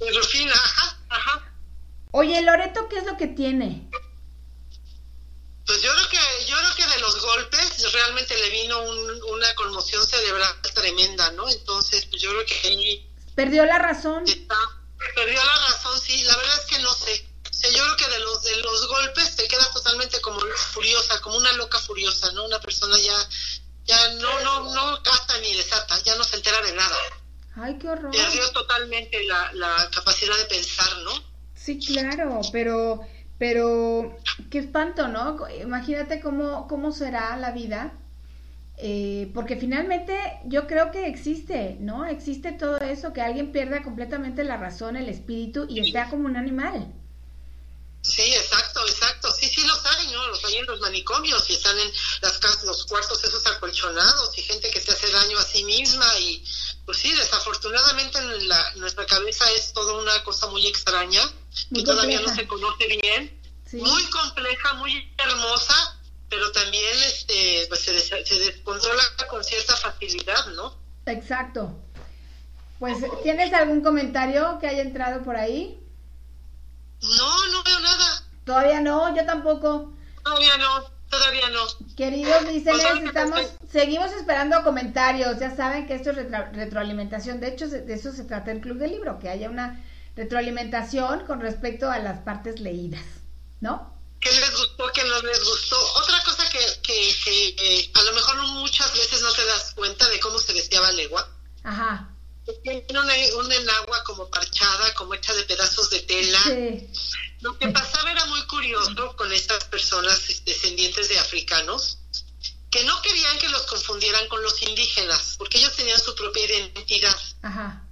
[0.00, 1.52] Y Rufina, ajá, ajá.
[2.12, 3.88] Oye, Loreto, ¿qué es lo que tiene?
[5.66, 9.54] Pues yo creo que yo creo que de los golpes realmente le vino un, una
[9.54, 11.48] conmoción cerebral tremenda, ¿no?
[11.48, 14.24] Entonces, pues yo creo que ahí perdió la razón.
[14.26, 14.56] Está,
[15.14, 16.22] perdió la razón, sí.
[16.24, 17.28] La verdad es que no sé.
[17.50, 21.20] O sea, yo creo que de los de los golpes te queda totalmente como furiosa,
[21.20, 22.44] como una loca furiosa, ¿no?
[22.44, 23.28] Una persona ya
[23.84, 26.98] ya no no no casta ni desata, ya no se entera de nada.
[27.54, 28.12] Ay, qué horror.
[28.12, 31.10] Perdió totalmente la, la capacidad de pensar, ¿no?
[31.54, 33.06] Sí, claro, pero
[33.42, 34.16] pero
[34.50, 35.36] qué espanto, ¿no?
[35.60, 37.92] Imagínate cómo, cómo será la vida.
[38.76, 42.04] Eh, porque finalmente yo creo que existe, ¿no?
[42.04, 46.36] Existe todo eso, que alguien pierda completamente la razón, el espíritu y está como un
[46.36, 46.92] animal.
[48.86, 49.32] Exacto, exacto.
[49.32, 50.28] Sí, sí los hay, ¿no?
[50.28, 54.42] Los hay en los manicomios y están en las casas, los cuartos esos acolchonados y
[54.42, 56.44] gente que se hace daño a sí misma y
[56.84, 61.22] pues sí, desafortunadamente en la, nuestra cabeza es toda una cosa muy extraña
[61.70, 63.40] y todavía no se conoce bien.
[63.72, 70.76] Muy compleja, muy hermosa, pero también este, pues se, se descontrola con cierta facilidad, ¿no?
[71.06, 71.74] Exacto.
[72.78, 75.78] Pues, ¿tienes algún comentario que haya entrado por ahí?
[77.00, 78.21] No, no veo nada.
[78.44, 79.92] Todavía no, yo tampoco.
[80.24, 81.66] Todavía no, todavía no.
[81.96, 85.38] Queridos listeners, pues estamos, seguimos esperando comentarios.
[85.38, 86.16] Ya saben que esto es
[86.52, 87.40] retroalimentación.
[87.40, 89.84] De hecho, de eso se trata el Club del Libro, que haya una
[90.16, 93.04] retroalimentación con respecto a las partes leídas,
[93.60, 93.92] ¿no?
[94.20, 95.76] ¿Qué les gustó, qué no les gustó?
[95.96, 100.08] Otra cosa que, que, que eh, a lo mejor muchas veces no te das cuenta
[100.08, 101.28] de cómo se vestía Legua.
[101.64, 102.08] Ajá.
[102.62, 106.38] Tiene una, una, enagua como parchada, como hecha de pedazos de tela.
[106.44, 106.90] Sí.
[107.42, 111.98] Lo que pasaba era muy curioso con estas personas descendientes de africanos,
[112.70, 117.18] que no querían que los confundieran con los indígenas, porque ellos tenían su propia identidad.
[117.42, 117.84] Ajá.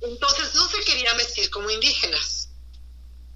[0.00, 2.48] Entonces no se querían vestir como indígenas,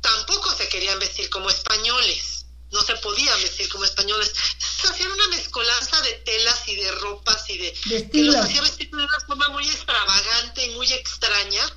[0.01, 4.33] tampoco se querían vestir como españoles, no se podían vestir como españoles.
[4.59, 7.79] Se hacían una mezcolanza de telas y de ropas y de...
[7.87, 11.73] de que los hacía vestir de una forma muy extravagante y muy extraña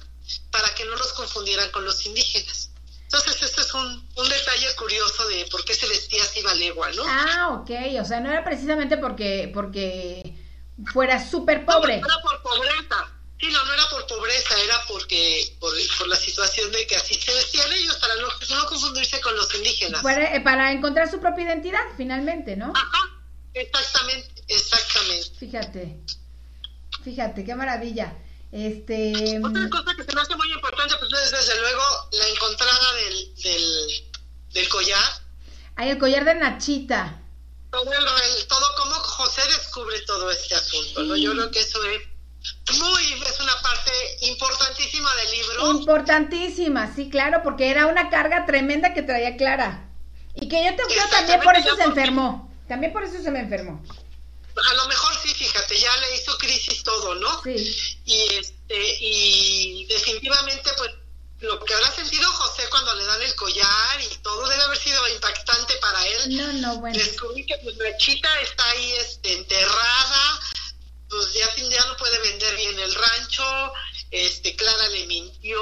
[0.50, 2.69] para que no los confundieran con los indígenas.
[3.12, 7.04] Entonces, este es un, un detalle curioso de por qué se vestía así Valegua, ¿no?
[7.08, 7.72] Ah, ok.
[8.00, 10.36] O sea, no era precisamente porque, porque
[10.94, 12.00] fuera súper pobre.
[12.00, 13.12] No, era por pobreza.
[13.40, 17.16] Sí, no, no era por pobreza, era porque por, por, la situación de que así
[17.16, 20.04] se vestían ellos, para no, no confundirse con los indígenas.
[20.04, 22.74] Para, eh, para, encontrar su propia identidad, finalmente, ¿no?
[22.76, 23.00] Ajá,
[23.56, 25.30] exactamente, exactamente.
[25.40, 26.00] Fíjate,
[27.04, 28.16] fíjate, qué maravilla.
[28.52, 29.40] Este...
[29.44, 33.36] Otra cosa que se me hace muy importante, pues es desde luego la encontrada del,
[33.36, 34.12] del,
[34.54, 35.04] del collar.
[35.76, 37.22] Ay, el collar de Nachita.
[37.70, 41.08] Todo, el, todo como José descubre todo este asunto, sí.
[41.08, 41.16] ¿no?
[41.16, 42.02] Yo creo que eso es
[42.80, 45.72] muy, es una parte importantísima del libro.
[45.72, 49.90] Importantísima, sí, claro, porque era una carga tremenda que traía Clara.
[50.34, 52.52] Y que yo te creo también por eso se enfermó.
[52.68, 53.84] También por eso se me enfermó.
[54.70, 57.42] A lo mejor sí, fíjate, ya le hizo crisis todo, ¿no?
[57.44, 58.00] Sí.
[58.06, 60.92] Y, este, y definitivamente, pues,
[61.42, 65.08] lo que habrá sentido José cuando le dan el collar y todo debe haber sido
[65.08, 66.38] impactante para él.
[66.38, 66.98] No, no, bueno.
[66.98, 70.40] Descubrí que pues la chita está ahí este, enterrada,
[71.10, 73.74] pues ya, ya no puede vender bien el rancho,
[74.12, 75.62] este Clara le mintió.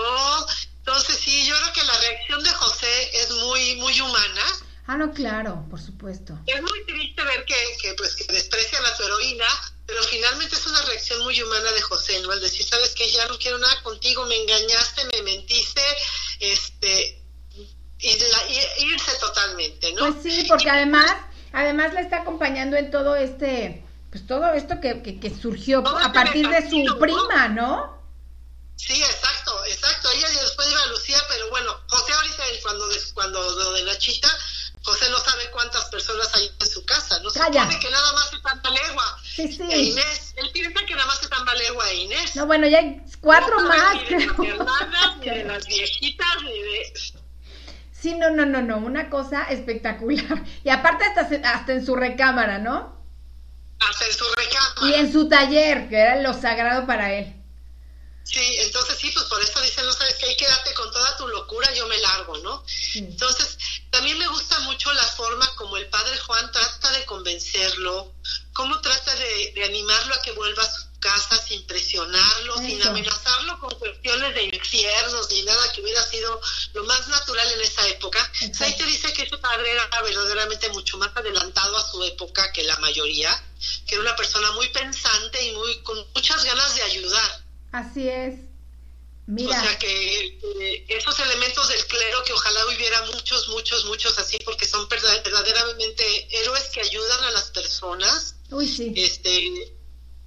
[0.79, 4.59] Entonces sí, yo creo que la reacción de José es muy muy humana.
[4.87, 6.39] Ah, no, claro, por supuesto.
[6.45, 9.45] Es muy triste ver que, que pues que desprecian a su heroína,
[9.85, 12.31] pero finalmente es una reacción muy humana de José, ¿no?
[12.31, 15.81] Al decir, sabes que ya no quiero nada contigo, me engañaste, me mentiste,
[16.39, 17.21] este
[17.99, 20.13] y, la, irse totalmente, ¿no?
[20.13, 21.11] Pues sí, porque además,
[21.51, 26.13] además le está acompañando en todo este pues todo esto que, que, que surgió a
[26.13, 26.97] partir de su ¿no?
[26.97, 27.97] prima, ¿no?
[28.77, 30.09] Sí, exacto, exacto.
[30.11, 34.29] Ella después iba a Lucía, pero bueno, José ahorita cuando, cuando lo de la chita,
[34.87, 37.19] José no sabe cuántas personas hay en su casa.
[37.19, 39.19] No se supone que nada más están Balegua.
[39.21, 39.63] Sí, sí.
[39.69, 42.35] E Inés, él piensa que nada más están Balegua e Inés.
[42.37, 43.95] No, bueno, ya hay cuatro no más.
[43.95, 46.93] Ni de las hermanas, ni de las viejitas, ni de...
[47.91, 50.45] Sí, no, no, no, no, una cosa espectacular.
[50.63, 52.95] Y aparte hasta, hasta en su recámara, ¿no?
[53.81, 54.87] hasta en su recámara.
[54.87, 57.36] Y en su taller, que era lo sagrado para él.
[58.27, 61.27] Sí, entonces sí, pues por eso dicen, no sabes que ahí quédate con toda tu
[61.29, 62.63] locura, yo me largo, ¿no?
[62.67, 62.99] Sí.
[62.99, 63.57] Entonces,
[63.89, 68.13] también me gusta mucho la forma como el padre Juan trata de convencerlo,
[68.53, 73.59] cómo trata de, de animarlo a que vuelva a su casa sin presionarlo, sin amenazarlo
[73.59, 76.41] con cuestiones de infiernos ni nada que hubiera sido
[76.73, 78.31] lo más natural en esa época.
[78.59, 82.63] Ahí te dice que ese padre era verdaderamente mucho más adelantado a su época que
[82.63, 83.43] la mayoría,
[83.85, 87.36] que era una persona muy pensante y muy con muchas ganas de ayudar.
[87.77, 88.39] Así es.
[89.27, 89.59] Mira.
[89.59, 90.39] O sea que,
[90.87, 96.69] esos elementos del clero, que ojalá hubiera muchos, muchos, muchos así, porque son verdaderamente héroes
[96.73, 98.35] que ayudan a las personas.
[98.49, 98.93] Uy, sí.
[98.95, 99.75] Este,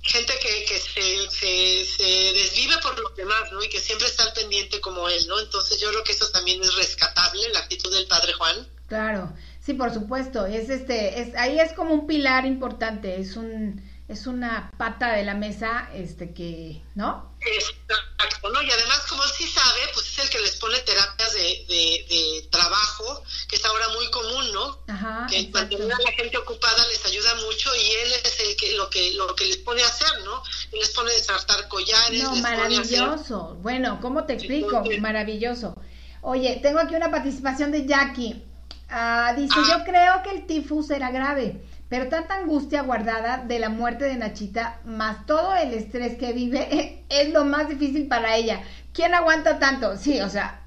[0.01, 3.65] gente que, que se, se, se, desvive por los demás, ¿no?
[3.65, 5.41] Y que siempre está al pendiente como él, ¿no?
[5.41, 8.69] Entonces yo creo que eso también es rescatable, la actitud del padre Juan.
[8.87, 10.47] Claro, sí, por supuesto.
[10.47, 15.25] Es este, es, ahí es como un pilar importante, es un es una pata de
[15.25, 17.30] la mesa este que, ¿no?
[17.43, 18.63] Exacto, ¿no?
[18.63, 22.49] Y además, como él sí sabe, pues es el que les pone terapias de, de,
[22.51, 24.79] trabajo, que es ahora muy común, ¿no?
[24.89, 28.73] Ajá, que mantener a la gente ocupada les ayuda mucho y él es el que
[28.73, 30.43] lo que lo que les pone a hacer, ¿no?
[30.73, 32.23] les pone a desartar collares.
[32.23, 33.57] No, maravilloso.
[33.63, 34.83] Bueno, ¿cómo te explico?
[35.01, 35.75] Maravilloso.
[36.23, 38.45] Oye, tengo aquí una participación de Jackie.
[38.91, 39.79] Ah, dice, ah.
[39.79, 44.15] yo creo que el tifus era grave pero tanta angustia guardada de la muerte de
[44.15, 48.63] Nachita, más todo el estrés que vive, es lo más difícil para ella.
[48.95, 49.99] ¿Quién aguanta tanto?
[49.99, 50.63] Sí, o sea,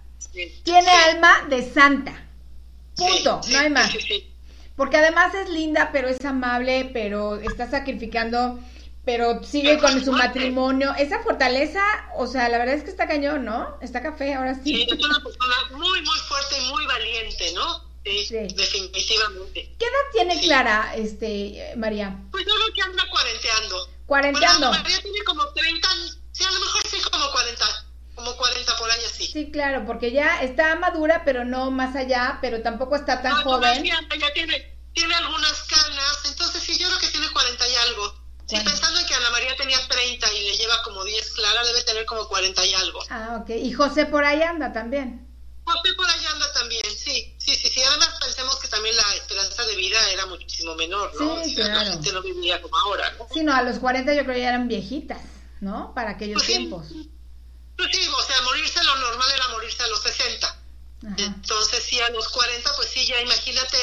[0.63, 2.27] tiene alma de santa.
[2.95, 3.91] Punto, no hay más.
[4.75, 8.59] Porque además es linda, pero es amable, pero está sacrificando,
[9.05, 10.93] pero sigue con su matrimonio.
[10.97, 11.81] Esa fortaleza,
[12.17, 13.77] o sea, la verdad es que está cañón, ¿no?
[13.81, 14.61] Está café, ahora sí.
[14.75, 17.92] Sí, es una persona muy, muy fuerte y muy valiente, ¿no?
[18.03, 19.75] Sí, definitivamente.
[19.79, 22.19] ¿Qué edad tiene Clara, este, María?
[22.31, 23.89] Pues yo creo que anda cuarenteando.
[24.05, 24.71] ¿Cuarenteando?
[24.71, 25.87] María tiene como 30,
[26.31, 27.65] sí, a lo mejor sí como 40,
[28.15, 29.27] como 40 por ahí así.
[29.27, 33.83] Sí, claro, porque ya está madura, pero no más allá, pero tampoco está tan joven.
[33.83, 38.23] Ya, ya tiene, tiene algunas canas, entonces sí, yo creo que tiene 40 y algo.
[38.45, 41.81] Sí, pensando en que Ana María tenía 30 y le lleva como 10 Clara, debe
[41.83, 42.99] tener como 40 y algo.
[43.09, 43.49] Ah, ok.
[43.51, 45.29] Y José por ahí anda también.
[45.65, 47.81] José por ahí anda también, sí, sí, sí, sí.
[47.81, 51.43] Además pensemos que también la esperanza de vida era muchísimo menor, ¿no?
[51.43, 51.73] Sí, claro.
[51.75, 53.27] La gente no vivía como ahora, ¿no?
[53.31, 55.21] Sí, no, a los 40 yo creo que ya eran viejitas,
[55.61, 55.93] ¿no?
[55.93, 56.87] Para aquellos pues tiempos.
[57.77, 60.59] Pues sí, o sea, morirse lo normal era morirse a los 60.
[61.17, 63.77] Entonces, sí, a los 40, pues sí, ya imagínate,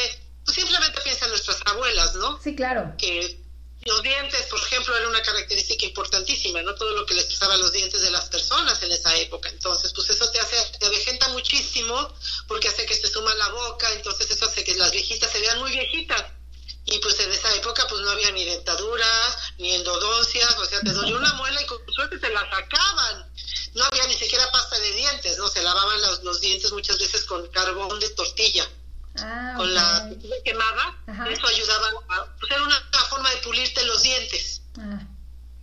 [0.44, 2.40] pues simplemente piensa en nuestras abuelas, ¿no?
[2.42, 2.94] Sí, claro.
[2.96, 3.40] Que
[3.82, 6.74] los dientes, por ejemplo, era una característica importantísima, ¿no?
[6.74, 9.48] Todo lo que les pasaba los dientes de las personas en esa época.
[9.48, 12.14] Entonces, pues eso te hace, te avejenta muchísimo
[12.46, 15.58] porque hace que se suma la boca, entonces eso hace que las viejitas se vean
[15.60, 16.24] muy viejitas.
[16.86, 20.92] Y pues en esa época pues no había ni dentaduras, ni endodoncias, o sea, te
[20.92, 23.32] dolió una muela y con suerte te la sacaban.
[23.74, 25.48] No había ni siquiera pasta de dientes, ¿no?
[25.48, 28.68] Se lavaban los, los dientes muchas veces con carbón de tortilla.
[29.16, 30.08] Ah, con la
[30.44, 30.96] quemada,
[31.30, 34.62] eso ayudaba a pues era una, forma de pulirte los dientes.
[34.78, 35.00] Ah.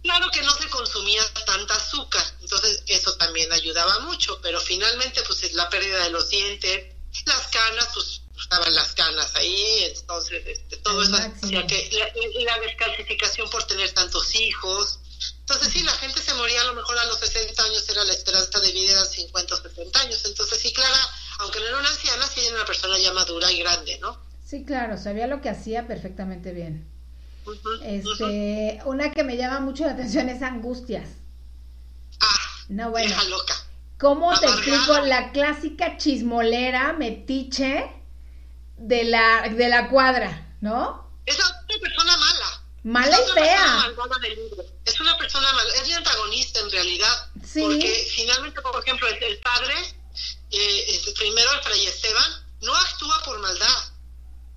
[0.03, 5.53] Claro que no se consumía tanta azúcar, entonces eso también ayudaba mucho, pero finalmente pues
[5.53, 11.03] la pérdida de los dientes, las canas, pues estaban las canas ahí, entonces este, todo
[11.03, 12.07] eso hacía que la,
[12.45, 14.99] la, descalcificación por tener tantos hijos.
[15.39, 18.13] Entonces sí, la gente se moría a lo mejor a los 60 años, era la
[18.13, 20.25] esperanza de vida, eran 50 o 60 años.
[20.25, 23.60] Entonces sí, Clara, aunque no era una anciana, sí era una persona ya madura y
[23.60, 24.17] grande, ¿no?
[24.45, 26.88] Sí, claro, sabía lo que hacía perfectamente bien.
[27.84, 31.10] este, Una que me llama mucho la atención es Angustias.
[32.19, 32.36] Ah,
[32.69, 33.15] no, bueno.
[33.30, 33.54] loca.
[34.00, 37.91] ¿Cómo te explico la clásica chismolera metiche
[38.78, 41.10] de la, de la cuadra, ¿no?
[41.26, 42.63] Es una persona mala.
[42.84, 43.86] Mala y fea.
[44.86, 47.30] Es una persona mala, es la antagonista en realidad.
[47.43, 47.62] Sí.
[47.62, 49.73] Porque finalmente, por ejemplo, el, el padre
[50.51, 53.93] eh, primero el Fray Esteban no actúa por maldad.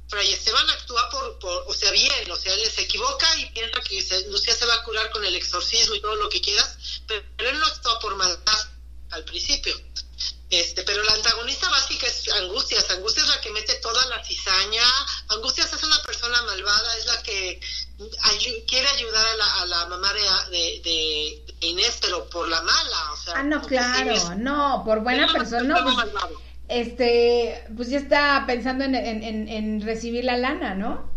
[0.08, 4.24] Fray Esteban actúa por, o sea, bien, o sea, él se equivoca y piensa que
[4.28, 6.76] Lucía se va a curar con el exorcismo y todo lo que quieras,
[7.06, 8.68] pero, él no actúa por maldad
[9.10, 9.74] al principio.
[10.50, 12.90] Este, pero la antagonista básica es Angustias.
[12.90, 14.82] Angustias es la que mete toda la cizaña.
[15.28, 17.60] Angustias es una persona malvada, es la que
[18.66, 23.12] quiere ayudar a la, a mamá de, Inés, pero por la mala.
[23.12, 25.80] O sea, ah, no, claro, no, por buena persona.
[25.80, 26.08] No, pues,
[26.68, 31.10] este, pues ya está pensando en, en, en, recibir la lana, ¿no?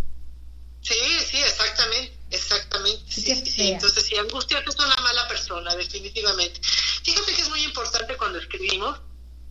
[0.82, 0.96] Sí,
[1.26, 3.04] sí, exactamente, exactamente.
[3.08, 6.60] Sí, sí, Entonces, sí, Angustias es una mala persona, definitivamente.
[7.04, 9.00] Fíjate que es muy importante cuando escribimos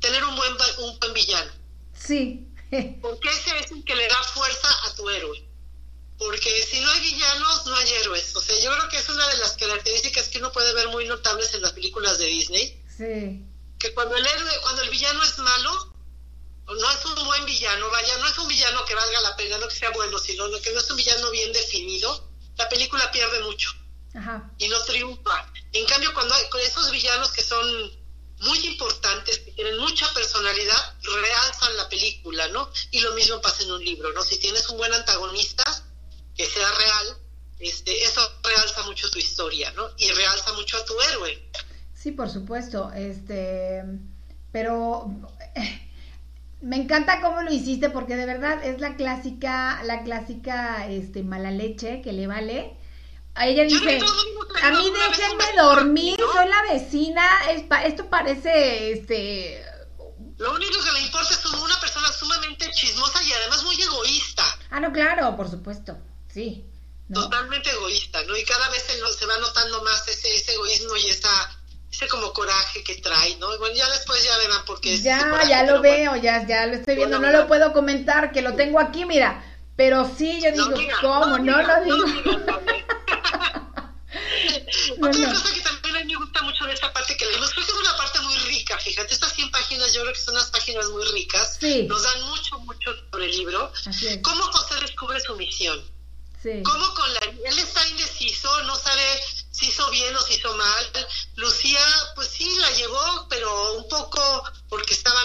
[0.00, 1.52] tener un buen, un buen villano.
[1.94, 2.48] Sí.
[3.00, 5.51] Porque ese es el que le da fuerza a tu héroe.
[6.24, 8.34] Porque si no hay villanos, no hay héroes.
[8.36, 11.06] O sea, yo creo que es una de las características que uno puede ver muy
[11.06, 12.80] notables en las películas de Disney.
[12.96, 13.44] Sí.
[13.78, 15.94] Que cuando el héroe, cuando el villano es malo,
[16.66, 19.66] no es un buen villano, vaya, no es un villano que valga la pena, no
[19.66, 23.70] que sea bueno, sino que no es un villano bien definido, la película pierde mucho
[24.58, 25.52] y no triunfa.
[25.72, 27.66] En cambio, cuando hay con esos villanos que son
[28.38, 32.70] muy importantes, que tienen mucha personalidad, realzan la película, ¿no?
[32.90, 34.22] Y lo mismo pasa en un libro, ¿no?
[34.22, 35.64] Si tienes un buen antagonista
[36.34, 37.18] que sea real,
[37.58, 39.88] este, eso realza mucho tu historia, ¿no?
[39.98, 41.48] Y realza mucho a tu héroe.
[41.94, 43.82] Sí, por supuesto, este,
[44.50, 45.06] pero
[46.60, 51.50] me encanta cómo lo hiciste porque de verdad es la clásica, la clásica, este, mala
[51.50, 52.76] leche que le vale
[53.34, 53.98] a ella dice,
[54.62, 57.22] a mí déjenme dormir, soy la vecina,
[57.84, 59.64] esto parece, este...
[60.36, 64.42] Lo único que le importa es una persona sumamente chismosa y además muy egoísta.
[64.70, 65.96] Ah, no, claro, por supuesto,
[66.32, 66.64] sí.
[67.12, 68.36] Totalmente egoísta, ¿no?
[68.36, 71.30] Y cada vez se, va notando más ese, ese egoísmo y esa,
[71.90, 73.46] ese como coraje que trae, ¿no?
[73.58, 74.96] Bueno, ya después ya verán por qué.
[74.96, 78.54] Ya, ya lo veo, ya, ya lo estoy viendo, no lo puedo comentar, que lo
[78.54, 79.44] tengo aquí, mira,
[79.76, 80.70] pero sí, yo digo,
[81.00, 81.38] ¿cómo?
[81.38, 81.96] No, lo digo.
[85.00, 87.66] Otra cosa que también a mí me gusta mucho de esta parte que leímos, creo
[87.66, 90.50] que es una parte muy rica, fíjate, estas 100 páginas yo creo que son unas
[90.50, 91.58] páginas muy ricas,
[91.88, 93.72] nos dan mucho, mucho sobre el libro,
[94.22, 95.82] cómo José descubre su misión,
[96.64, 97.20] cómo con la...
[97.20, 99.02] Él está indeciso, no sabe
[99.50, 101.84] si hizo bien o si hizo mal, Lucía,
[102.14, 105.22] pues sí, la llevó, pero un poco porque estaba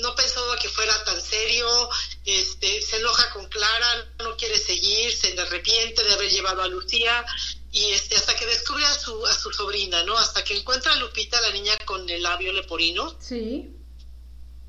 [0.00, 1.66] no pensaba que fuera tan serio,
[2.24, 7.24] este, se enoja con Clara, no quiere seguir, se arrepiente de haber llevado a Lucía,
[7.70, 10.16] y este hasta que descubre a su a su sobrina, ¿no?
[10.18, 13.16] Hasta que encuentra a Lupita, la niña con el labio leporino.
[13.18, 13.81] Sí.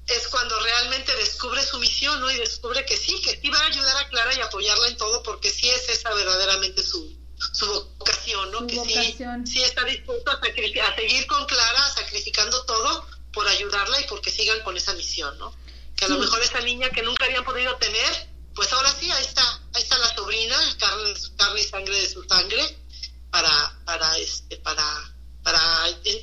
[0.08, 2.30] Es cuando realmente descubre su misión, ¿no?
[2.30, 5.24] Y descubre que sí, que sí va a ayudar a Clara y apoyarla en todo,
[5.24, 7.16] porque sí es esa verdaderamente su,
[7.51, 7.66] su
[7.97, 8.68] vocación, ¿no?
[8.68, 14.06] que sí, sí está dispuesto a, a, seguir con Clara, sacrificando todo por ayudarla y
[14.06, 15.56] porque sigan con esa misión, ¿no?
[15.95, 19.24] Que a lo mejor esa niña que nunca habían podido tener, pues ahora sí, ahí
[19.24, 19.43] está,
[19.74, 22.78] ahí está la sobrina, carne, carne y sangre de su sangre,
[23.32, 25.12] para, para, este, para,
[25.43, 25.59] para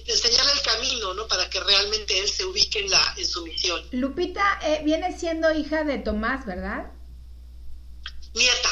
[0.06, 1.28] enseñarle el camino, ¿no?
[1.28, 3.82] Para que realmente él se ubique en, la, en su misión.
[3.92, 6.90] Lupita eh, viene siendo hija de Tomás, ¿verdad?
[8.34, 8.70] Nieta.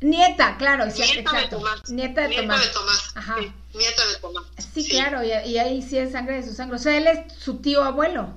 [0.00, 1.90] Nieta, claro, nieta De Tomás.
[1.90, 2.62] Nieta de Tomás.
[2.62, 3.10] de Tomás.
[3.14, 3.36] Ajá.
[3.74, 4.44] nieta de Tomás.
[4.74, 6.76] Sí, claro, y, y, ahí sí es sangre de su sangre.
[6.76, 8.34] O sea, él es su tío abuelo.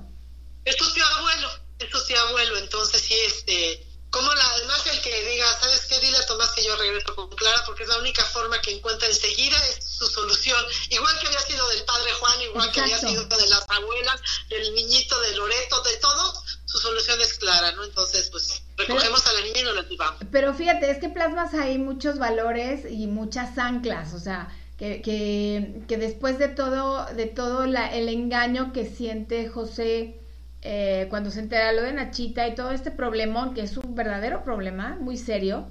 [0.64, 5.00] Es su tío abuelo, es su tío abuelo, entonces sí, este como la, además el
[5.00, 5.98] que diga, ¿sabes qué?
[5.98, 9.08] Dile a Tomás que yo regreso con Clara, porque es la única forma que encuentra
[9.08, 10.62] enseguida es su solución.
[10.90, 14.74] Igual que había sido del padre Juan, igual que había sido de las abuelas, del
[14.74, 17.84] niñito de Loreto, de todo, su solución es clara, ¿no?
[17.84, 20.20] Entonces, pues recogemos a la niña y nos la llevamos.
[20.30, 25.84] Pero fíjate, es que plasmas ahí muchos valores y muchas anclas, o sea, que, que,
[25.88, 30.21] que después de todo, de todo la, el engaño que siente José
[30.62, 34.44] eh, cuando se entera lo de Nachita y todo este problemón, que es un verdadero
[34.44, 35.66] problema, muy serio,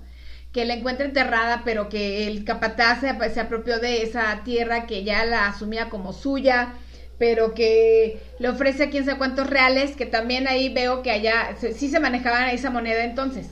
[0.51, 5.23] que la encuentra enterrada, pero que el capataz se, apropió de esa tierra que ya
[5.23, 6.73] la asumía como suya,
[7.17, 11.89] pero que le ofrece quién sabe cuántos reales, que también ahí veo que allá sí
[11.89, 13.47] se manejaban esa moneda entonces,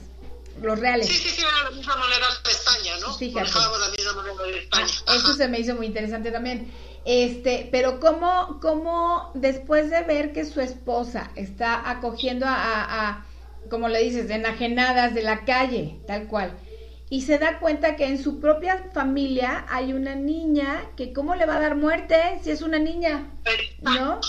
[0.60, 1.06] los reales.
[1.06, 3.16] Sí, sí, sí, era la misma moneda de España, ¿no?
[3.32, 4.92] Manejábamos la misma moneda de España.
[5.06, 6.70] Ah, eso se me hizo muy interesante también.
[7.04, 13.24] Este, pero cómo, cómo después de ver que su esposa está acogiendo a,
[13.70, 16.52] como le dices, enajenadas de la calle, tal cual,
[17.08, 21.46] y se da cuenta que en su propia familia hay una niña que cómo le
[21.46, 23.30] va a dar muerte si es una niña,
[23.82, 24.20] ¿no?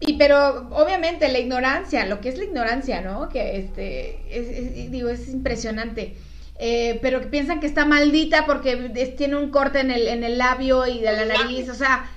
[0.00, 3.28] Y pero obviamente la ignorancia, lo que es la ignorancia, ¿no?
[3.28, 6.16] Que este, digo, es impresionante.
[6.58, 8.76] Eh, pero que piensan que está maldita porque
[9.16, 12.08] tiene un corte en el, en el labio y de la nariz, o sea,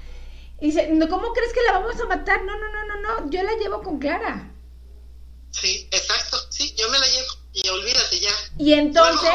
[0.59, 2.43] dice, ¿cómo crees que la vamos a matar?
[2.43, 4.53] No, no, no, no, no, yo la llevo con Clara.
[5.51, 8.31] Sí, exacto, sí, yo me la llevo y olvídate ya.
[8.57, 9.29] Y entonces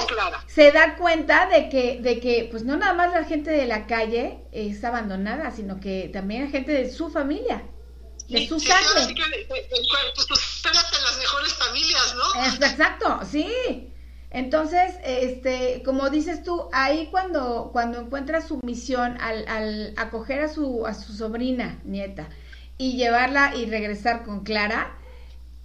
[0.47, 3.87] se da cuenta de que, de que, pues no nada más la gente de la
[3.87, 7.65] calle es abandonada, sino que también hay gente de su familia,
[8.29, 9.07] de su sangre.
[9.07, 9.15] Sí,
[9.49, 9.63] pues,
[10.63, 12.45] las mejores familias, ¿no?
[12.67, 13.92] Exacto, sí.
[14.35, 20.49] Entonces, este, como dices tú, ahí cuando, cuando encuentra su misión al, al acoger a
[20.49, 22.31] su, a su sobrina, nieta,
[22.79, 24.97] y llevarla y regresar con Clara,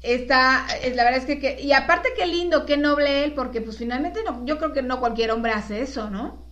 [0.01, 4.22] está, la verdad es que, y aparte qué lindo, qué noble él, porque pues finalmente
[4.24, 6.45] no, yo creo que no cualquier hombre hace eso, ¿no?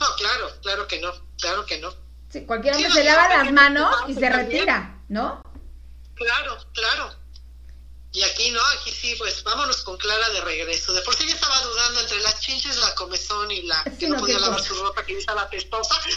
[0.00, 1.90] No, claro, claro que no, claro que no.
[2.30, 5.42] Sí, cualquier hombre se lava las manos y se retira, ¿no?
[6.14, 7.21] Claro, claro.
[8.14, 10.92] Y aquí no, aquí sí, pues vámonos con Clara de regreso.
[10.92, 14.18] De por sí ya estaba dudando entre las chinches, la comezón y la que no,
[14.18, 15.94] podía lavar su ropa, que estaba pestosa.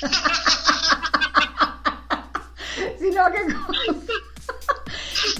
[2.99, 3.69] sí, no, qué cosa.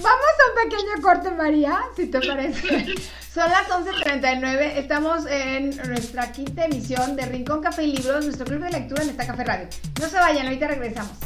[0.02, 2.96] Vamos a un pequeño corte, María, si te parece.
[3.34, 8.62] Son las 11.39, estamos en nuestra quinta emisión de Rincón Café y Libros, nuestro club
[8.62, 9.68] de lectura en esta Café Radio.
[10.00, 11.18] No se vayan, ahorita regresamos.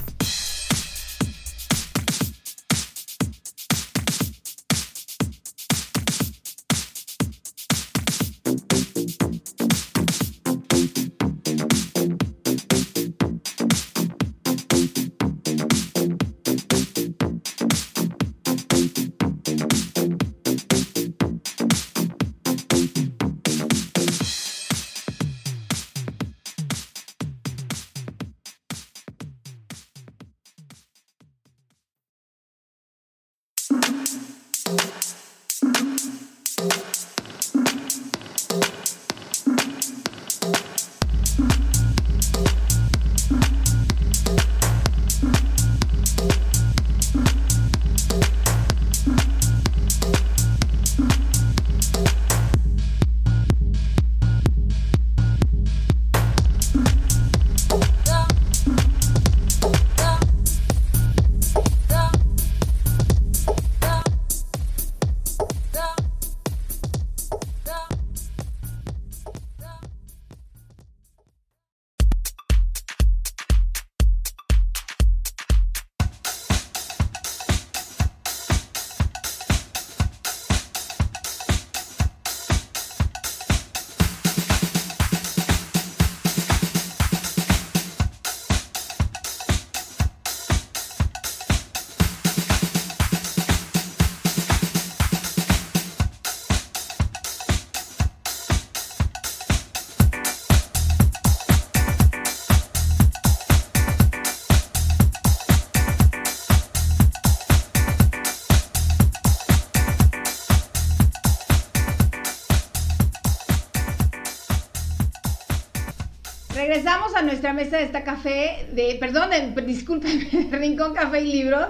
[117.19, 119.29] A nuestra mesa de esta café, de, perdón,
[119.65, 121.67] disculpen, Rincón Café y Libros.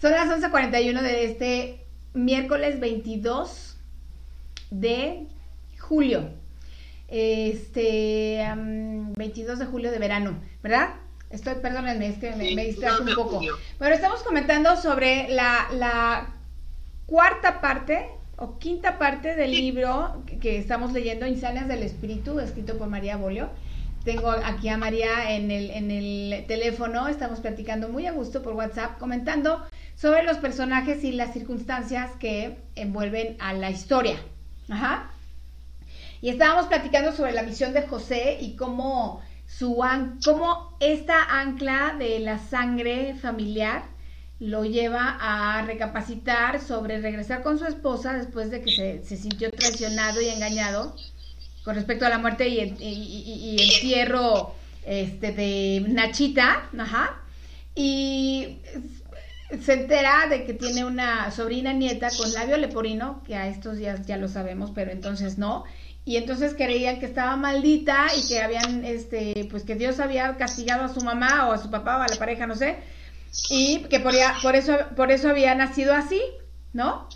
[0.00, 3.76] Son las 11.41 de este miércoles 22
[4.70, 5.26] de
[5.80, 6.30] julio.
[7.08, 8.46] Este,
[9.16, 10.90] 22 de julio de verano, ¿verdad?
[11.30, 13.40] Estoy, perdónenme, es que me, me un poco.
[13.78, 16.34] Pero estamos comentando sobre la, la
[17.06, 22.86] cuarta parte o quinta parte del libro que estamos leyendo, Insanias del Espíritu, escrito por
[22.86, 23.50] María Bolio
[24.04, 28.54] tengo aquí a María en el, en el teléfono, estamos platicando muy a gusto por
[28.54, 29.64] WhatsApp, comentando
[29.96, 34.16] sobre los personajes y las circunstancias que envuelven a la historia.
[34.68, 35.10] Ajá.
[36.20, 39.82] Y estábamos platicando sobre la misión de José y cómo, su
[40.24, 43.84] cómo esta ancla de la sangre familiar
[44.40, 50.20] lo lleva a recapacitar sobre regresar con su esposa después de que se sintió traicionado
[50.20, 50.94] y engañado
[51.68, 54.54] con respecto a la muerte y el, y, entierro
[54.86, 57.20] este, de Nachita, ajá,
[57.74, 58.56] y
[59.62, 64.06] se entera de que tiene una sobrina nieta con labio leporino, que a estos días
[64.06, 65.64] ya lo sabemos, pero entonces no,
[66.06, 70.84] y entonces creían que estaba maldita y que habían, este, pues que Dios había castigado
[70.84, 72.76] a su mamá o a su papá o a la pareja, no sé,
[73.50, 76.22] y que por, por eso, por eso había nacido así,
[76.72, 77.10] ¿no?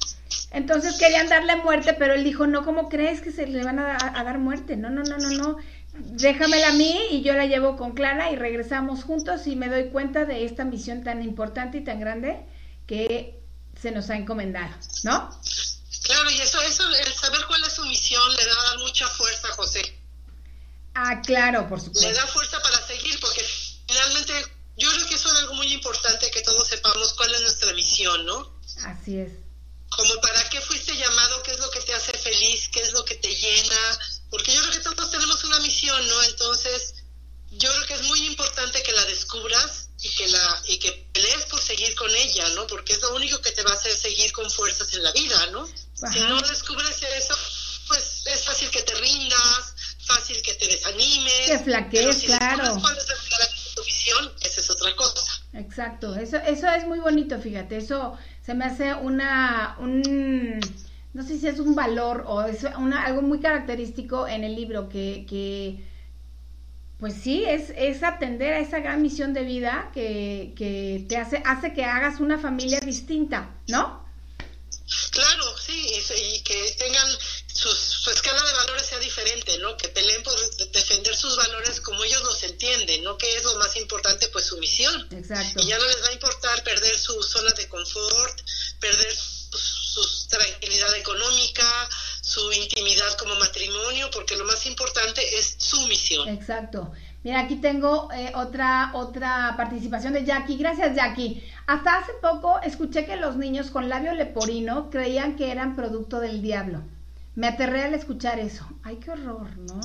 [0.53, 3.97] Entonces querían darle muerte, pero él dijo, no, ¿cómo crees que se le van a,
[3.97, 4.77] dar muerte?
[4.77, 5.57] No, no, no, no, no.
[5.95, 9.89] Déjamela a mí y yo la llevo con Clara y regresamos juntos y me doy
[9.89, 12.45] cuenta de esta misión tan importante y tan grande
[12.87, 13.41] que
[13.81, 14.75] se nos ha encomendado,
[15.05, 15.41] ¿no?
[16.03, 19.53] Claro, y eso, eso, el saber cuál es su misión le da mucha fuerza a
[19.53, 19.83] José.
[20.95, 22.09] Ah, claro, por supuesto.
[22.09, 23.43] Le da fuerza para seguir, porque
[23.87, 24.33] finalmente
[24.77, 28.27] yo creo que eso es algo muy importante que todos sepamos cuál es nuestra misión,
[28.27, 28.53] ¿no?
[28.85, 29.31] Así es
[29.97, 33.05] como para qué fuiste llamado, qué es lo que te hace feliz, qué es lo
[33.05, 33.99] que te llena,
[34.31, 36.23] porque yo creo que todos tenemos una misión, ¿no?
[36.23, 36.95] Entonces,
[37.51, 41.45] yo creo que es muy importante que la descubras y que la y que pelees
[41.45, 42.67] por seguir con ella, ¿no?
[42.67, 45.47] Porque es lo único que te va a hacer seguir con fuerzas en la vida,
[45.49, 45.67] ¿no?
[45.67, 47.35] Si no descubres eso,
[47.87, 49.75] pues es fácil que te rindas,
[50.07, 51.51] fácil que te desanimes.
[51.51, 52.81] Que flaquees, si claro.
[53.75, 55.21] tu visión, esa es otra cosa.
[55.53, 60.61] Exacto, eso eso es muy bonito, fíjate, eso se me hace una, un,
[61.15, 64.89] no sé si es un valor o es una, algo muy característico en el libro
[64.89, 65.85] que, que
[66.99, 71.43] pues sí, es, es atender a esa gran misión de vida que, que te hace,
[71.45, 74.03] hace que hagas una familia distinta, ¿no?
[75.11, 77.07] Claro, sí, y, que tengan
[78.03, 79.77] su escala de valores sea diferente, ¿no?
[79.77, 80.35] Que peleen por
[80.73, 83.17] defender sus valores como ellos los entienden, ¿no?
[83.17, 85.07] Que es lo más importante, pues su misión.
[85.13, 85.63] Exacto.
[85.63, 88.41] Y ya no les va a importar perder su zona de confort,
[88.81, 91.89] perder su, tranquilidad económica,
[92.23, 96.29] su intimidad como matrimonio, porque lo más importante es su misión.
[96.29, 96.91] Exacto.
[97.23, 100.57] Mira, aquí tengo eh, otra, otra participación de Jackie.
[100.57, 101.49] Gracias, Jackie.
[101.69, 106.43] Hasta hace poco escuché que los niños con labio leporino creían que eran producto del
[106.43, 106.83] diablo.
[107.35, 108.67] Me aterré al escuchar eso.
[108.83, 109.81] Ay, qué horror, ¿no?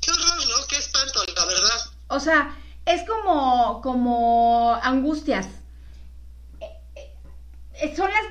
[0.00, 0.66] Qué horror, ¿no?
[0.68, 1.80] Qué espanto, la verdad.
[2.08, 5.46] O sea, es como, como angustias.
[6.60, 7.14] Eh,
[7.74, 8.24] eh, son las,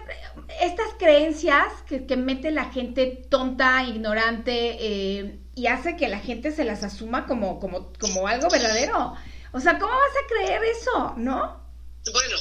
[0.61, 6.51] estas creencias que, que mete la gente tonta, ignorante, eh, y hace que la gente
[6.51, 9.15] se las asuma como, como, como algo verdadero.
[9.53, 11.61] O sea, ¿cómo vas a creer eso, no?
[12.11, 12.38] Bueno,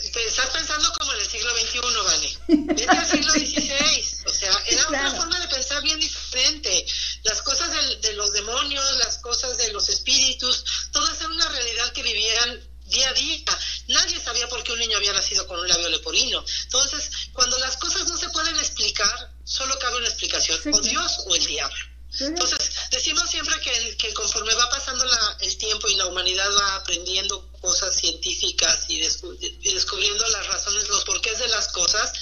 [0.00, 2.38] estás pensando como en el siglo XXI, ¿vale?
[2.74, 4.08] Vete al siglo XVI.
[4.26, 6.86] O sea, era una forma de pensar bien diferente.
[7.24, 11.92] Las cosas de, de, los demonios, las cosas de los espíritus, todas eran una realidad
[11.92, 13.44] que vivían día a día.
[13.88, 16.44] Nadie sabía por qué un niño había nacido con un labio leporino.
[16.64, 20.70] Entonces, cuando las cosas no se pueden explicar, solo cabe una explicación, sí.
[20.72, 21.92] o Dios o el diablo.
[22.20, 26.76] Entonces, decimos siempre que, que conforme va pasando la, el tiempo y la humanidad va
[26.76, 29.61] aprendiendo cosas científicas y, y
[29.92, 32.12] descubriendo las razones, los porqués de las cosas,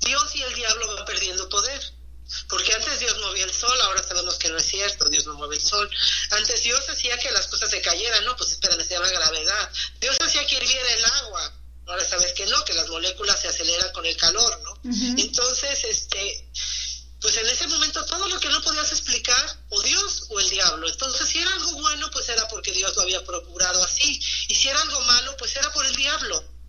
[0.00, 1.80] Dios y el diablo van perdiendo poder.
[2.48, 5.56] Porque antes Dios movía el sol, ahora sabemos que no es cierto, Dios no mueve
[5.56, 5.88] el sol.
[6.30, 9.70] Antes Dios hacía que las cosas se cayeran, no, pues espérame, se llama gravedad.
[10.00, 11.52] Dios hacía que hirviera el agua,
[11.86, 14.72] ahora sabes que no, que las moléculas se aceleran con el calor, ¿no?
[14.72, 15.20] Uh -huh.
[15.20, 16.50] Entonces, este,
[17.20, 20.88] pues en ese momento todo lo que no podías explicar, o Dios o el diablo.
[20.88, 24.20] Entonces, si era algo bueno, pues era porque Dios lo había procurado así.
[24.48, 26.59] Y si era algo malo, pues era por el diablo.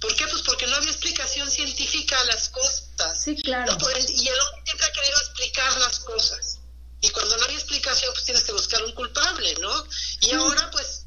[0.00, 0.26] ¿Por qué?
[0.26, 3.22] Pues porque no había explicación científica a las cosas.
[3.22, 3.76] Sí, claro.
[3.78, 3.90] ¿no?
[3.90, 6.58] El, y el hombre siempre ha querido explicar las cosas.
[7.00, 9.86] Y cuando no había explicación, pues tienes que buscar un culpable, ¿no?
[10.20, 10.32] Y sí.
[10.32, 11.06] ahora, pues,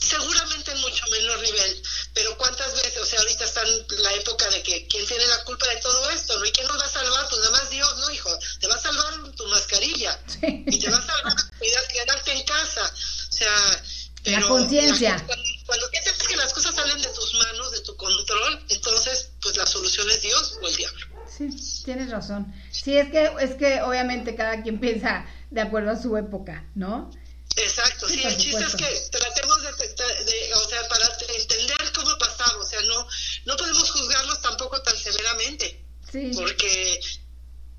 [0.00, 1.82] seguramente en mucho menor nivel.
[2.12, 2.98] Pero ¿cuántas veces?
[2.98, 6.10] O sea, ahorita está en la época de que quién tiene la culpa de todo
[6.10, 6.44] esto, ¿no?
[6.44, 7.28] ¿Y quién nos va a salvar?
[7.28, 8.38] Pues nada más Dios, ¿no, hijo?
[8.60, 10.20] Te va a salvar tu mascarilla.
[10.26, 10.64] Sí.
[10.66, 12.94] Y te va a salvar cuidar, quedarte en casa.
[13.30, 13.84] O sea,
[14.22, 14.40] pero...
[14.40, 15.26] La conciencia.
[15.74, 19.66] Cuando piensas que las cosas salen de tus manos, de tu control, entonces, pues la
[19.66, 21.06] solución es Dios o el diablo.
[21.26, 21.48] Sí,
[21.84, 22.54] tienes razón.
[22.70, 27.10] Sí, es que, es que obviamente cada quien piensa de acuerdo a su época, ¿no?
[27.56, 31.06] Exacto, sí, sí el chiste es que tratemos de, de, de, o sea, para
[31.36, 33.08] entender cómo pasaba, o sea, no,
[33.46, 36.30] no podemos juzgarlos tampoco tan severamente, sí.
[36.34, 37.00] porque,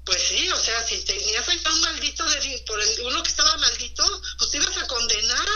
[0.06, 3.56] pues sí, o sea, si tenías ahí un maldito, de, por el, uno que estaba
[3.58, 4.04] maldito,
[4.38, 5.48] pues te ibas a condenar.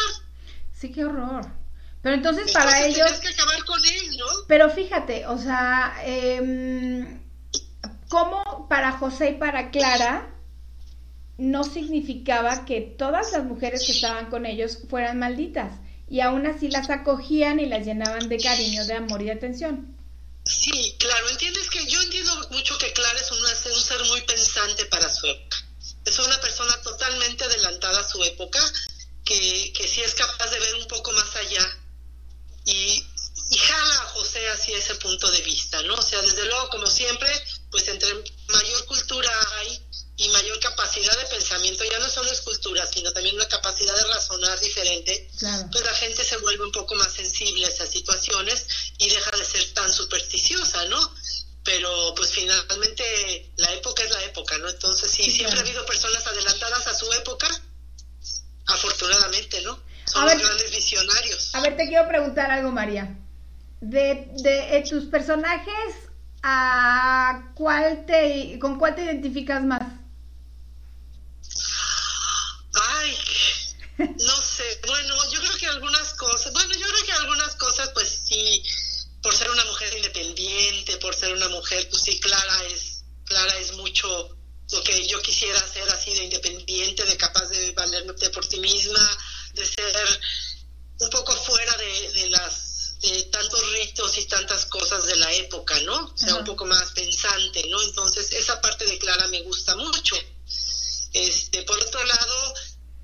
[0.79, 1.58] Sí, qué horror.
[2.01, 3.11] Pero entonces, entonces para ellos...
[3.19, 4.25] Que acabar con él, ¿no?
[4.47, 7.19] Pero fíjate, o sea, eh,
[8.07, 10.33] ¿cómo para José y para Clara
[11.37, 15.71] no significaba que todas las mujeres que estaban con ellos fueran malditas
[16.09, 19.95] y aún así las acogían y las llenaban de cariño, de amor y de atención.
[20.45, 24.85] Sí, claro, entiendes que yo entiendo mucho que Clara es una, un ser muy pensante
[24.85, 25.57] para su época.
[26.05, 28.59] Es una persona totalmente adelantada a su época,
[29.23, 31.79] que, que sí es capaz de ver un poco más allá
[32.65, 33.05] y,
[33.51, 35.95] y jala a José hacia ese punto de vista, ¿no?
[35.95, 37.29] O sea, desde luego, como siempre,
[37.71, 38.13] pues entre
[38.47, 39.81] mayor cultura hay,
[40.19, 44.03] y mayor capacidad de pensamiento, ya no solo es cultura, sino también una capacidad de
[44.03, 45.69] razonar diferente, claro.
[45.71, 48.65] pues la gente se vuelve un poco más sensible a esas situaciones
[48.97, 50.99] y deja de ser tan supersticiosa, ¿no?
[51.63, 54.67] Pero pues finalmente la época es la época, ¿no?
[54.67, 55.61] Entonces sí, sí siempre claro.
[55.61, 57.47] ha habido personas adelantadas a su época,
[58.65, 59.81] afortunadamente, ¿no?
[60.11, 61.55] Son a los ver, grandes visionarios.
[61.55, 63.15] A ver, te quiero preguntar algo, María.
[63.79, 65.95] De, de, de tus personajes,
[66.43, 69.83] ¿a cuál te, con cuál te identificas más?
[72.73, 73.17] Ay,
[73.97, 74.79] no sé.
[74.87, 78.63] Bueno, yo creo que algunas cosas, bueno, yo creo que algunas cosas, pues sí,
[79.21, 83.73] por ser una mujer independiente, por ser una mujer, pues sí, Clara es, Clara es
[83.73, 84.37] mucho
[84.71, 89.17] lo que yo quisiera ser así de independiente, de capaz de valerme por ti misma,
[89.53, 90.21] de ser
[90.99, 92.69] un poco fuera de, de las
[92.99, 96.05] de tantos ritos y tantas cosas de la época, ¿no?
[96.13, 96.39] O sea, uh -huh.
[96.39, 97.81] un poco más pensante, ¿no?
[97.81, 100.15] Entonces, esa parte de Clara me gusta mucho.
[101.13, 102.53] Este, por otro lado,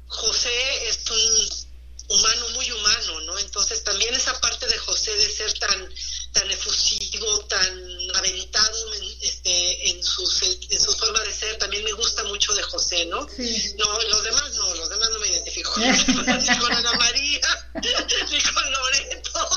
[0.08, 1.66] José es un
[2.08, 3.40] humano muy humano, ¿no?
[3.40, 5.94] Entonces también esa parte de José de ser tan
[6.36, 11.94] tan efusivo, tan aventado en, este, en, sus, en su forma de ser, también me
[11.94, 13.26] gusta mucho de José, ¿no?
[13.30, 13.74] Sí.
[13.80, 17.40] No, los demás no, los demás no me identifico con, ni con Ana María,
[17.76, 19.50] ni con Loreto.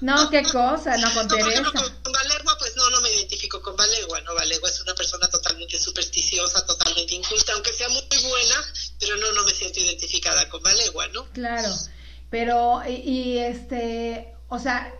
[0.00, 1.60] No, qué cosa, no con Teresa.
[1.60, 4.34] No, con, con Valegua, pues no, no me identifico con Valegua, ¿no?
[4.34, 8.54] Valegua es una persona totalmente supersticiosa, totalmente inculta, aunque sea muy buena,
[8.98, 11.30] pero no, no me siento identificada con Valegua, ¿no?
[11.32, 11.74] Claro,
[12.30, 14.92] pero, y, y este, o sea,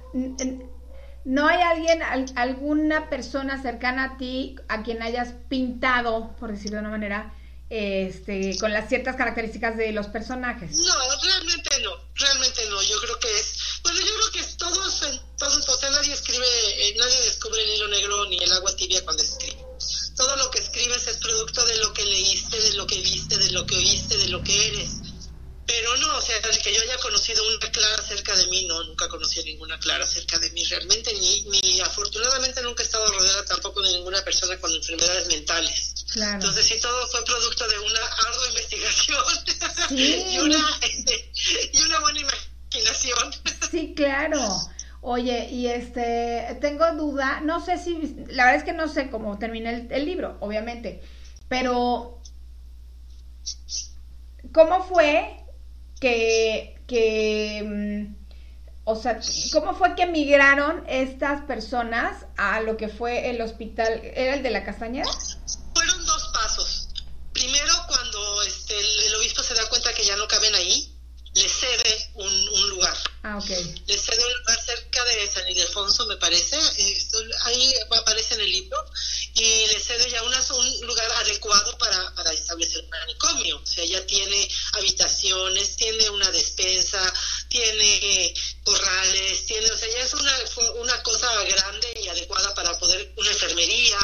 [1.27, 2.01] ¿No hay alguien,
[2.37, 7.35] alguna persona cercana a ti a quien hayas pintado, por decirlo de una manera,
[7.68, 10.70] este, con las ciertas características de los personajes?
[10.77, 12.81] No, realmente no, realmente no.
[12.81, 15.03] Yo creo que es, bueno, yo creo que es todos,
[15.37, 19.03] todos, o sea, nadie escribe, eh, nadie descubre el hilo negro ni el agua tibia
[19.03, 19.66] cuando escribe.
[20.14, 23.51] Todo lo que escribes es producto de lo que leíste, de lo que viste, de
[23.51, 25.05] lo que oíste, de lo que eres.
[26.01, 29.42] No, o sea, que yo haya conocido una clara cerca de mí, no, nunca conocí
[29.44, 33.90] ninguna clara cerca de mí realmente, ni, ni afortunadamente nunca he estado rodeada tampoco de
[33.90, 35.94] ninguna persona con enfermedades mentales.
[36.12, 36.34] Claro.
[36.34, 39.24] Entonces sí, todo fue producto de una ardua investigación
[39.90, 41.32] y, una, este,
[41.72, 43.32] y una buena imaginación.
[43.70, 44.40] Sí, claro.
[45.03, 49.38] Oye, y este, tengo duda, no sé si, la verdad es que no sé cómo
[49.38, 51.03] termina el, el libro, obviamente,
[51.49, 52.20] pero
[54.53, 55.45] ¿cómo fue
[56.01, 58.26] que, que mm,
[58.88, 59.20] o sea,
[59.53, 64.01] ¿cómo fue que migraron estas personas a lo que fue el hospital?
[64.05, 65.11] ¿Era el de la Castañeda?
[65.74, 66.88] Fueron dos pasos.
[67.32, 70.97] Primero, cuando este, el, obispo se da cuenta que ya no caben ahí,
[71.34, 72.97] le cede un, lugar.
[73.24, 73.49] Ah, ok.
[73.86, 76.57] Le cede un lugar cerca de San Ildefonso, me parece.
[77.42, 78.78] ahí aparece en el libro.
[79.39, 83.59] Y le cede ya un lugar adecuado para, para establecer un manicomio.
[83.59, 87.12] O sea, ya tiene habitaciones, tiene una despensa,
[87.49, 88.32] tiene
[88.64, 90.32] corrales, tiene, o sea, ya es una,
[90.80, 93.99] una cosa grande y adecuada para poder, una enfermería.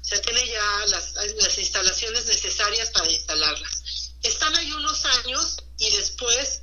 [0.00, 3.82] O sea, tiene ya las, las instalaciones necesarias para instalarlas.
[4.24, 6.62] Están ahí unos años y después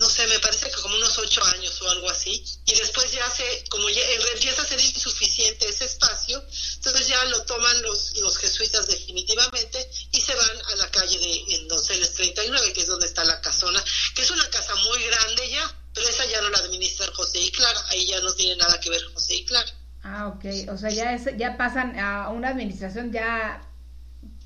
[0.00, 3.28] no sé, me parece que como unos ocho años o algo así, y después ya
[3.30, 4.00] se, como ya
[4.32, 6.42] empieza a ser insuficiente ese espacio,
[6.76, 11.54] entonces ya lo toman los, los jesuitas definitivamente y se van a la calle de
[11.54, 13.84] en Donceles 39, que es donde está la casona,
[14.14, 17.50] que es una casa muy grande ya, pero esa ya no la administran José y
[17.50, 19.70] Clara, ahí ya no tiene nada que ver José y Clara.
[20.02, 23.68] Ah, ok, o sea, ya, es, ya pasan a una administración ya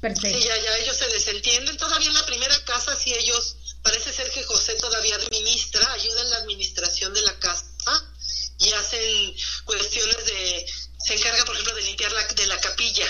[0.00, 0.36] perfecta.
[0.36, 4.30] Sí, ya, ya ellos se desentienden, todavía en la primera casa sí ellos Parece ser
[4.30, 7.66] que José todavía administra, ayuda en la administración de la casa
[8.58, 10.66] y hacen cuestiones de,
[10.98, 13.06] se encarga por ejemplo de limpiar la, de la capilla.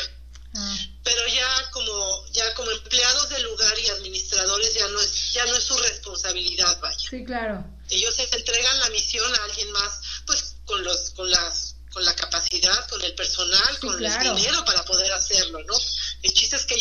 [0.56, 0.76] Ah.
[1.04, 5.54] Pero ya como ya como empleados del lugar y administradores ya no es ya no
[5.54, 6.98] es su responsabilidad, vaya.
[6.98, 7.64] Sí, claro.
[7.90, 12.16] Ellos se entregan la misión a alguien más, pues con los con las con la
[12.16, 15.74] capacidad, con el personal, con el dinero para poder hacerlo, ¿no?
[16.22, 16.74] El chiste es que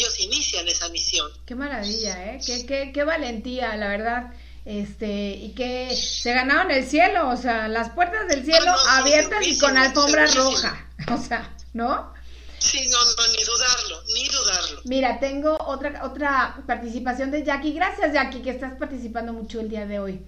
[0.63, 1.31] inician esa misión.
[1.45, 2.39] Qué maravilla, ¿eh?
[2.45, 4.33] Qué, qué, qué valentía, la verdad.
[4.65, 9.59] Este, y que se ganaron el cielo, o sea, las puertas del cielo abiertas y
[9.59, 12.13] con alfombra roja, o sea, ¿no?
[12.59, 14.81] Sí, no, no, ni dudarlo, ni dudarlo.
[14.85, 17.73] Mira, tengo otra, otra participación de Jackie.
[17.73, 20.25] Gracias, Jackie, que estás participando mucho el día de hoy.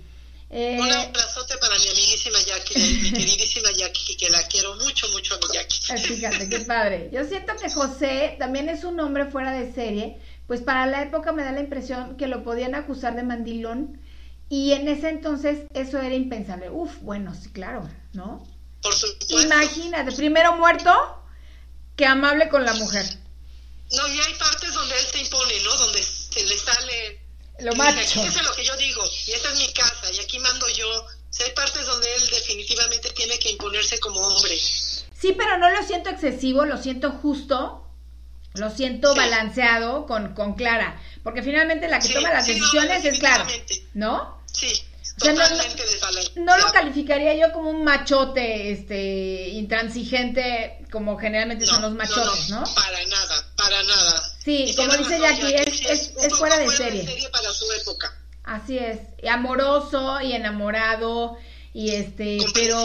[0.49, 0.77] Eh,
[1.59, 6.15] para mi amiguísima Jackie, mi queridísima Jackie, que la quiero mucho, mucho a mi Jackie.
[6.15, 7.09] Fíjate, qué padre.
[7.11, 11.31] Yo siento que José también es un hombre fuera de serie, pues para la época
[11.31, 14.01] me da la impresión que lo podían acusar de mandilón
[14.49, 16.69] y en ese entonces eso era impensable.
[16.69, 18.45] Uf, bueno, sí, claro, ¿no?
[18.81, 19.41] Por supuesto.
[19.41, 20.91] Imagínate, primero muerto
[21.95, 23.05] que amable con la mujer.
[23.91, 25.75] No, y hay partes donde él se impone, ¿no?
[25.77, 27.25] Donde se le sale
[27.59, 27.99] lo macho.
[28.23, 31.07] Eso es lo que yo digo, y esta es mi casa, y aquí mando yo.
[31.43, 34.57] Hay partes donde él definitivamente tiene que imponerse como hombre.
[34.57, 37.87] Sí, pero no lo siento excesivo, lo siento justo,
[38.53, 43.47] lo siento balanceado con, con Clara, porque finalmente la que toma las decisiones es Clara,
[43.93, 44.41] ¿no?
[44.51, 44.71] Sí.
[45.17, 45.83] Totalmente
[46.35, 52.49] no, no, lo calificaría yo como un machote este intransigente como generalmente son los machotes,
[52.49, 52.63] ¿no?
[52.75, 54.23] Para nada, para nada.
[54.43, 57.29] Sí, como dice Jackie, es, es, fuera de serie.
[57.31, 58.13] para su época.
[58.45, 61.37] Así es, amoroso y enamorado
[61.73, 62.77] y este, pero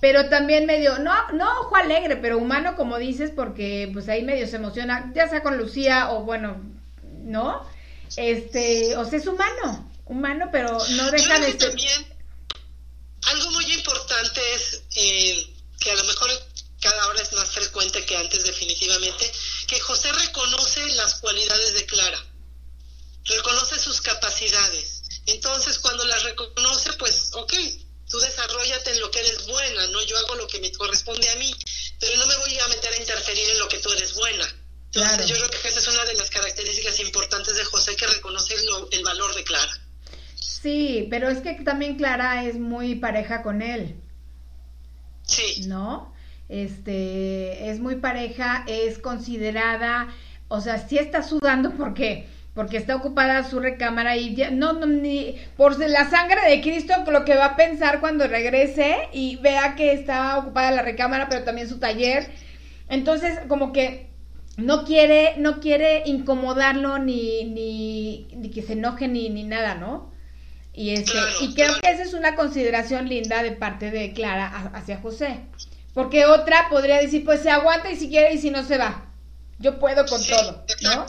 [0.00, 4.48] pero también medio no no ojo alegre, pero humano como dices porque pues ahí medio
[4.48, 6.60] se emociona, ya sea con Lucía o bueno,
[7.22, 7.64] ¿no?
[8.16, 12.14] Este, o sea, es humano, humano, pero no deja de ser también
[13.26, 16.30] algo muy importante es eh, que a lo mejor
[16.80, 19.32] cada hora es más frecuente que antes definitivamente,
[19.66, 22.26] que José reconoce las cualidades de Clara,
[23.24, 25.02] reconoce sus capacidades.
[25.26, 27.54] Entonces, cuando las reconoce, pues, ok,
[28.10, 30.02] tú desarrollate en lo que eres buena, ¿no?
[30.02, 31.50] Yo hago lo que me corresponde a mí,
[31.98, 34.46] pero no me voy a meter a interferir en lo que tú eres buena.
[34.92, 38.54] Entonces, yo creo que esa es una de las características importantes de José, que reconoce
[38.92, 39.80] el valor de Clara.
[40.64, 43.94] Sí, pero es que también Clara es muy pareja con él.
[45.22, 45.66] Sí.
[45.68, 46.14] ¿No?
[46.48, 50.08] este, es muy pareja, es considerada,
[50.48, 54.86] o sea, sí está sudando porque porque está ocupada su recámara y ya, no, no,
[54.86, 59.74] ni por la sangre de Cristo lo que va a pensar cuando regrese y vea
[59.74, 62.30] que está ocupada la recámara, pero también su taller.
[62.88, 64.06] Entonces, como que
[64.56, 70.13] no quiere, no quiere incomodarlo ni, ni, ni que se enoje ni, ni nada, ¿no?
[70.74, 75.00] Y, este, y creo que esa es una consideración linda de parte de Clara hacia
[75.00, 75.40] José.
[75.94, 79.06] Porque otra podría decir, pues se aguanta y si quiere y si no se va.
[79.60, 81.06] Yo puedo con todo, ¿no?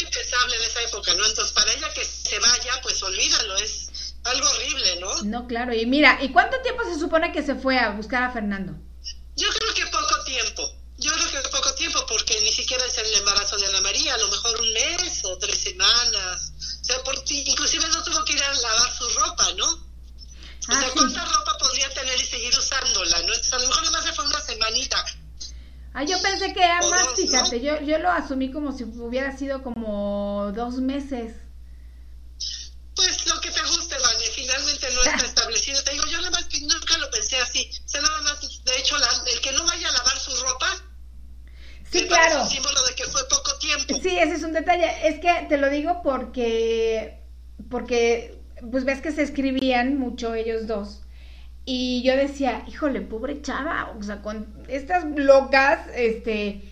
[0.00, 1.26] impensable en esa época, ¿no?
[1.26, 5.22] Entonces, para ella que se vaya, pues olvídalo, es algo horrible, ¿no?
[5.24, 5.74] No, claro.
[5.74, 8.74] Y mira, ¿y cuánto tiempo se supone que se fue a buscar a Fernando?
[9.36, 10.70] Yo creo que poco tiempo.
[10.98, 14.18] Yo creo que poco tiempo porque ni siquiera es el embarazo de Ana María, a
[14.18, 16.51] lo mejor un mes o tres semanas.
[16.92, 19.66] O sea, por, inclusive no tuvo que ir a lavar su ropa, ¿no?
[19.66, 23.22] O sea, ah, ¿cuánta ropa podría tener y seguir usándola?
[23.22, 23.32] ¿no?
[23.32, 25.04] a lo mejor más se fue una semanita
[25.94, 29.62] Ah, yo pensé que era más, fíjate, yo, yo lo asumí como si hubiera sido
[29.62, 31.34] como dos meses.
[32.94, 35.82] Pues lo que te guste, Vane, finalmente no está establecido.
[35.82, 37.70] Te digo, yo nada más nunca lo pensé así.
[37.84, 40.81] O sea, nada más, de hecho, el que no vaya a lavar su ropa.
[41.92, 42.42] Sí, claro.
[42.42, 44.02] Es símbolo de que fue poco tiempo.
[44.02, 44.86] Sí, ese es un detalle.
[45.06, 47.20] Es que te lo digo porque,
[47.70, 48.38] porque,
[48.70, 51.02] pues ves que se escribían mucho ellos dos.
[51.64, 56.62] Y yo decía, híjole, pobre chava, o sea, con estas locas, este,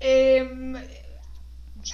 [0.00, 0.74] em,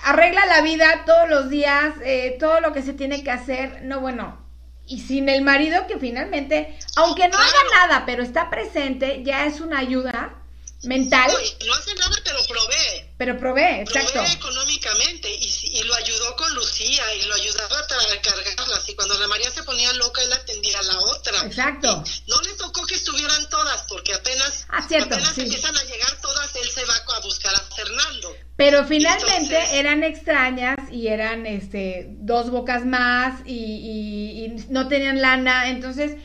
[0.04, 4.00] arregla la vida todos los días, eh, todo lo que se tiene que hacer, no,
[4.00, 4.38] bueno,
[4.86, 9.60] y sin el marido que finalmente, aunque no haga nada, pero está presente, ya es
[9.60, 10.34] una ayuda
[10.82, 11.30] mental.
[11.30, 12.13] No, no hace nada,
[12.46, 13.10] provee.
[13.16, 14.12] Pero provee, exacto.
[14.12, 18.88] Provee económicamente y, y, lo ayudó con Lucía y lo ayudaba para cargarlas.
[18.88, 21.44] Y cuando la María se ponía loca, él atendía a la otra.
[21.44, 22.04] Exacto.
[22.26, 26.54] no le tocó que estuvieran todas, porque apenas, ah, cierto, apenas empiezan a llegar todas,
[26.56, 28.36] él se va a buscar a Fernando.
[28.56, 35.68] Pero finalmente eran extrañas y eran este dos bocas más y, y no tenían lana.
[35.70, 36.16] Entonces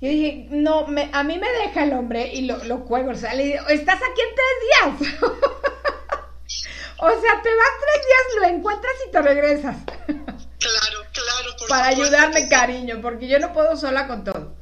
[0.00, 3.12] yo dije, no, me, a mí me deja el hombre y lo, lo cuelgo.
[3.12, 5.22] O sea, le digo, estás aquí en tres días.
[6.98, 9.76] o sea, te vas tres días, lo encuentras y te regresas.
[10.06, 11.56] claro, claro.
[11.58, 14.54] Por Para ayudarme, cariño, porque yo no puedo sola con todo.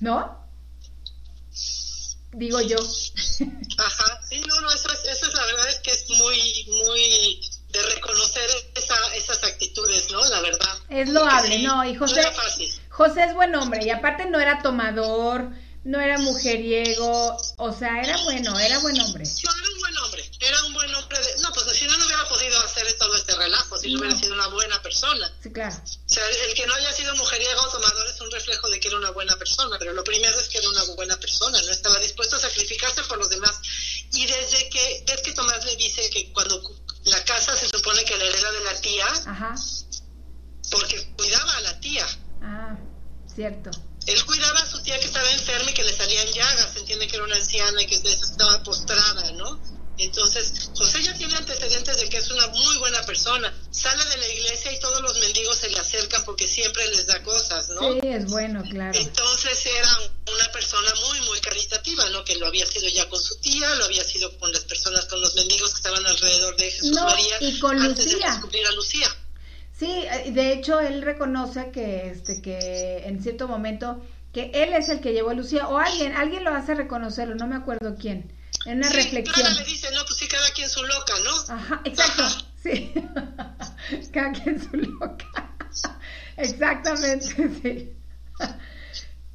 [0.00, 0.46] ¿No?
[2.32, 2.76] Digo yo.
[3.78, 7.40] Ajá, sí, no, no, eso es, eso es la verdad es que es muy, muy
[7.70, 10.22] de reconocer esa, esas actitudes, ¿no?
[10.28, 10.78] La verdad.
[10.90, 12.22] Es loable, no, y José,
[12.96, 15.50] José es buen hombre y aparte no era tomador,
[15.84, 19.22] no era mujeriego, o sea, era bueno, era buen hombre.
[19.44, 21.18] No, era un buen hombre, era un buen hombre.
[21.18, 21.42] De...
[21.42, 24.00] No, pues si no, no hubiera podido hacer todo este relajo, si no.
[24.00, 25.30] hubiera sido una buena persona.
[25.42, 25.76] Sí, claro.
[25.76, 28.88] O sea, el que no haya sido mujeriego o tomador es un reflejo de que
[28.88, 31.98] era una buena persona, pero lo primero es que era una buena persona, no estaba
[31.98, 33.60] dispuesto a sacrificarse por los demás.
[34.14, 36.62] Y desde que, ves que Tomás le dice que cuando
[37.04, 39.54] la casa se supone que la hereda de la tía, Ajá.
[40.70, 42.06] porque cuidaba a la tía.
[42.42, 42.76] Ah,
[43.36, 43.70] cierto.
[44.06, 47.16] Él cuidaba a su tía que estaba enferma y que le salían llagas, entiende que
[47.16, 49.60] era una anciana y que estaba postrada, ¿no?
[49.98, 53.52] Entonces, José ya tiene antecedentes de que es una muy buena persona.
[53.70, 57.22] Sale de la iglesia y todos los mendigos se le acercan porque siempre les da
[57.22, 57.80] cosas, ¿no?
[57.80, 58.98] Sí, es bueno, claro.
[58.98, 59.88] Entonces era
[60.34, 62.24] una persona muy, muy caritativa, ¿no?
[62.24, 65.20] Que lo había sido ya con su tía, lo había sido con las personas, con
[65.20, 67.38] los mendigos que estaban alrededor de Jesús María.
[67.40, 68.26] Y con antes Lucía.
[68.26, 69.16] de descubrir a Lucía.
[69.78, 74.02] Sí, eh, de hecho él reconoce que, este, que en cierto momento
[74.32, 77.46] que él es el que llevó a Lucía o alguien, alguien lo hace reconocerlo, no
[77.46, 78.32] me acuerdo quién.
[78.64, 79.54] En una reflexión.
[79.54, 81.54] le dice, no, pues sí, cada quien su loca, ¿no?
[81.54, 82.92] Ajá, exacto, sí.
[84.12, 85.56] cada quien su loca.
[86.36, 87.26] Exactamente,
[87.62, 87.92] sí.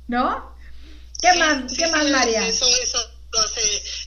[0.07, 0.55] ¿No?
[1.21, 2.47] ¿Qué más, qué más, María?
[2.47, 2.97] Eso, eso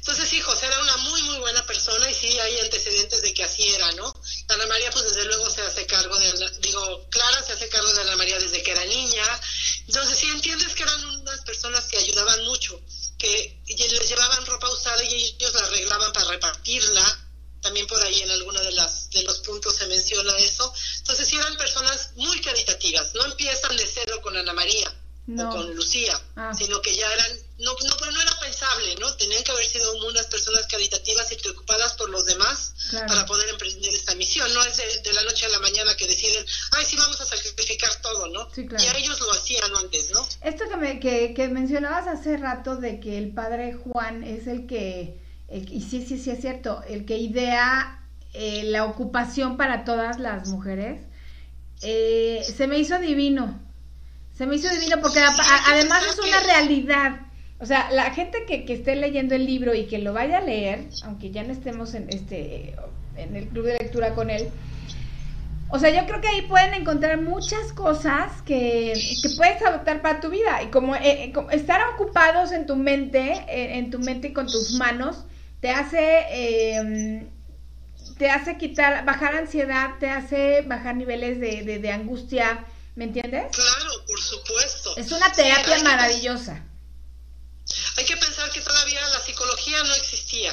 [0.04, 3.42] Entonces, sí, José era una muy, muy buena persona y sí hay antecedentes de que
[3.42, 4.14] así era, ¿no?
[4.48, 8.02] Ana María, pues desde luego se hace cargo de, digo, Clara se hace cargo de
[8.02, 9.24] Ana María desde que era niña.
[9.86, 12.78] Entonces, sí entiendes que eran unas personas que ayudaban mucho
[13.16, 17.20] que les llevaban ropa usada y ellos la arreglaban para repartirla.
[17.62, 20.70] También por ahí en alguno de, las, de los puntos se menciona eso.
[20.98, 23.14] Entonces, sí eran personas muy caritativas.
[23.14, 24.94] No empiezan de cero con Ana María
[25.26, 26.52] o con Lucía, ah.
[26.52, 27.26] sino que ya eran,
[27.58, 29.14] no, no, pero no era pensable, ¿no?
[29.16, 32.74] Tenían que haber sido unas personas caritativas y preocupadas por los demás
[33.08, 34.52] para poder emprender esta misión.
[34.52, 38.00] No es de, la noche a la mañana que deciden, ay, sí, vamos a sacrificar
[38.02, 38.48] todo, ¿no?
[38.54, 40.26] Sí, Ya ellos lo hacían antes, ¿no?
[40.42, 44.66] Esto que, me, que, que mencionabas hace rato de que el padre Juan es el
[44.66, 45.18] que,
[45.48, 50.48] y sí, sí, sí es cierto, el que idea eh, la ocupación para todas las
[50.48, 51.00] mujeres,
[51.80, 53.63] eh, se me hizo divino
[54.34, 57.20] se me hizo divino porque además es una realidad.
[57.60, 60.40] O sea, la gente que, que, esté leyendo el libro y que lo vaya a
[60.40, 62.74] leer, aunque ya no estemos en este
[63.16, 64.48] en el club de lectura con él,
[65.70, 70.20] O sea, yo creo que ahí pueden encontrar muchas cosas que, que puedes adoptar para
[70.20, 70.62] tu vida.
[70.62, 74.46] Y como, eh, eh, estar ocupados en tu mente, eh, en tu mente y con
[74.46, 75.24] tus manos,
[75.60, 77.28] te hace, em,
[78.18, 83.54] te hace quitar, bajar ansiedad, te hace bajar niveles de, de, angustia, ¿me entiendes?
[83.54, 84.96] Claro, por supuesto.
[84.96, 86.62] Es una terapia maravillosa.
[87.96, 90.52] hay que pensar que todavía la psicología no existía.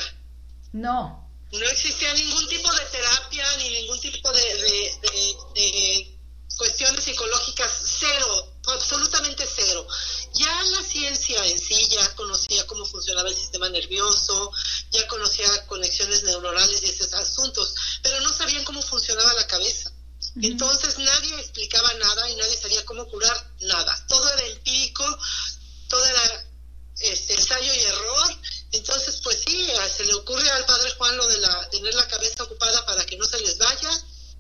[0.74, 1.22] No
[1.52, 6.18] no existía ningún tipo de terapia ni ningún tipo de,
[6.58, 9.88] cuestiones psicológicas, cero, absolutamente cero.
[10.34, 14.52] Ya la ciencia en sí ya conocía cómo funcionaba el sistema nervioso,
[14.92, 17.74] ya conocía conexiones neuronales y esos asuntos,
[18.04, 19.92] pero no sabían cómo funcionaba la cabeza.
[20.42, 24.06] Entonces nadie explicaba nada y nadie sabía cómo curar nada.
[24.08, 25.06] Todo era empírico,
[25.90, 26.46] todo era
[27.00, 28.38] este, ensayo y error
[28.72, 32.44] entonces, pues sí, se le ocurre al padre Juan lo de la, tener la cabeza
[32.44, 33.90] ocupada para que no se les vaya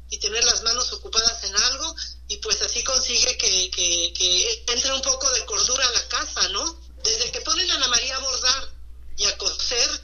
[0.09, 1.95] y tener las manos ocupadas en algo
[2.27, 6.81] y pues así consigue que, que, entre un poco de cordura a la casa, ¿no?
[7.03, 8.69] Desde que ponen a Ana María a bordar
[9.17, 10.01] y a coser,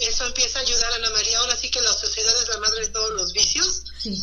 [0.00, 1.38] eso empieza a ayudar a Ana María.
[1.38, 3.84] Ahora sí que la sociedad es la madre de todos los vicios.
[4.02, 4.16] Sí,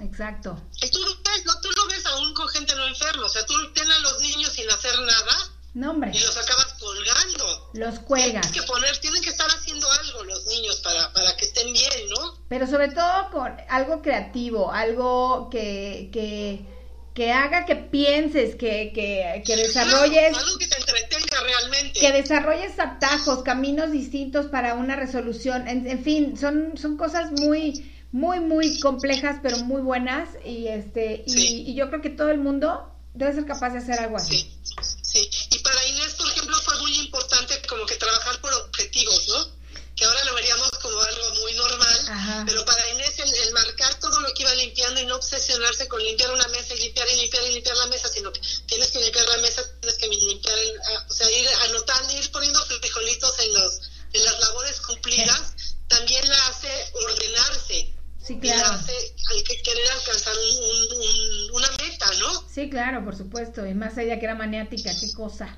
[0.00, 0.60] exacto.
[0.82, 1.60] Y tú, ves, ¿no?
[1.60, 4.52] tú lo ves aún con gente no enferma, o sea, tú tienes a los niños
[4.52, 6.10] sin hacer nada no, hombre.
[6.12, 7.70] Y los acabas colgando.
[7.74, 8.50] Los cuelgas.
[8.50, 12.08] Tienes que poner, tienen que estar haciendo algo los niños para, para que estén bien,
[12.10, 12.38] ¿no?
[12.48, 16.64] Pero sobre todo con algo creativo, algo que, que,
[17.14, 20.36] que haga que pienses, que, que, que desarrolles...
[20.36, 22.00] algo que te entretenga realmente.
[22.00, 25.68] Que desarrolles atajos, caminos distintos para una resolución.
[25.68, 31.24] En, en fin, son, son cosas muy muy muy complejas pero muy buenas y este
[31.26, 34.54] y, y, yo creo que todo el mundo debe ser capaz de hacer algo así.
[35.02, 39.58] Sí, y para Inés, por ejemplo, fue muy importante como que trabajar por objetivos, ¿no?
[39.96, 44.32] Que ahora lo veríamos como algo muy normal, pero para Inés el, marcar todo lo
[44.32, 47.54] que iba limpiando y no obsesionarse con limpiar una mesa y limpiar y limpiar y
[47.54, 51.06] limpiar la mesa, sino que tienes que limpiar la mesa, tienes que limpiar, el, ah,
[51.08, 53.80] o sea, ir anotando, ir poniendo frijolitos en, los,
[54.12, 55.54] en las labores cumplidas,
[55.88, 57.97] también la hace ordenarse
[58.28, 58.62] Sí, claro.
[59.30, 60.34] hay que querer alcanzar
[61.54, 62.46] una meta, ¿no?
[62.46, 63.66] Sí, claro, por supuesto.
[63.66, 65.56] Y más ella que era maniática, qué cosa.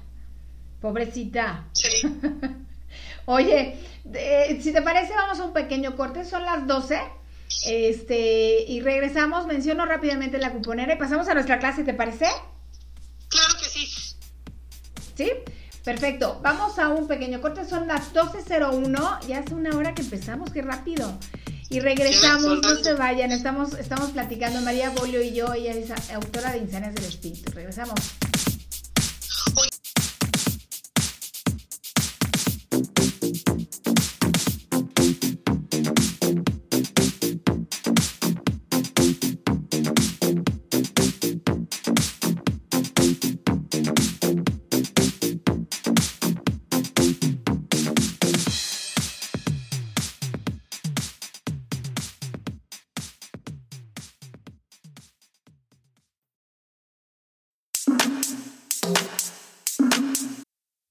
[0.81, 1.66] Pobrecita.
[1.73, 1.89] Sí.
[3.25, 3.77] Oye,
[4.62, 6.25] si te parece, vamos a un pequeño corte.
[6.25, 7.01] Son las 12.
[7.66, 9.49] Este, y regresamos.
[9.49, 12.27] Menciono rápidamente la cuponera y pasamos a nuestra clase, ¿te parece?
[13.31, 14.14] Claro que sí.
[15.16, 15.33] ¿Sí?
[15.85, 16.39] Perfecto.
[16.41, 17.64] Vamos a un pequeño corte.
[17.64, 19.27] Son las 12.01.
[19.27, 20.53] Ya hace una hora que empezamos.
[20.53, 21.18] Qué rápido.
[21.71, 26.51] Y regresamos, no se vayan, estamos, estamos platicando, María Bolio y yo, ella es autora
[26.51, 27.53] de Insanias del Espíritu.
[27.53, 27.95] Regresamos.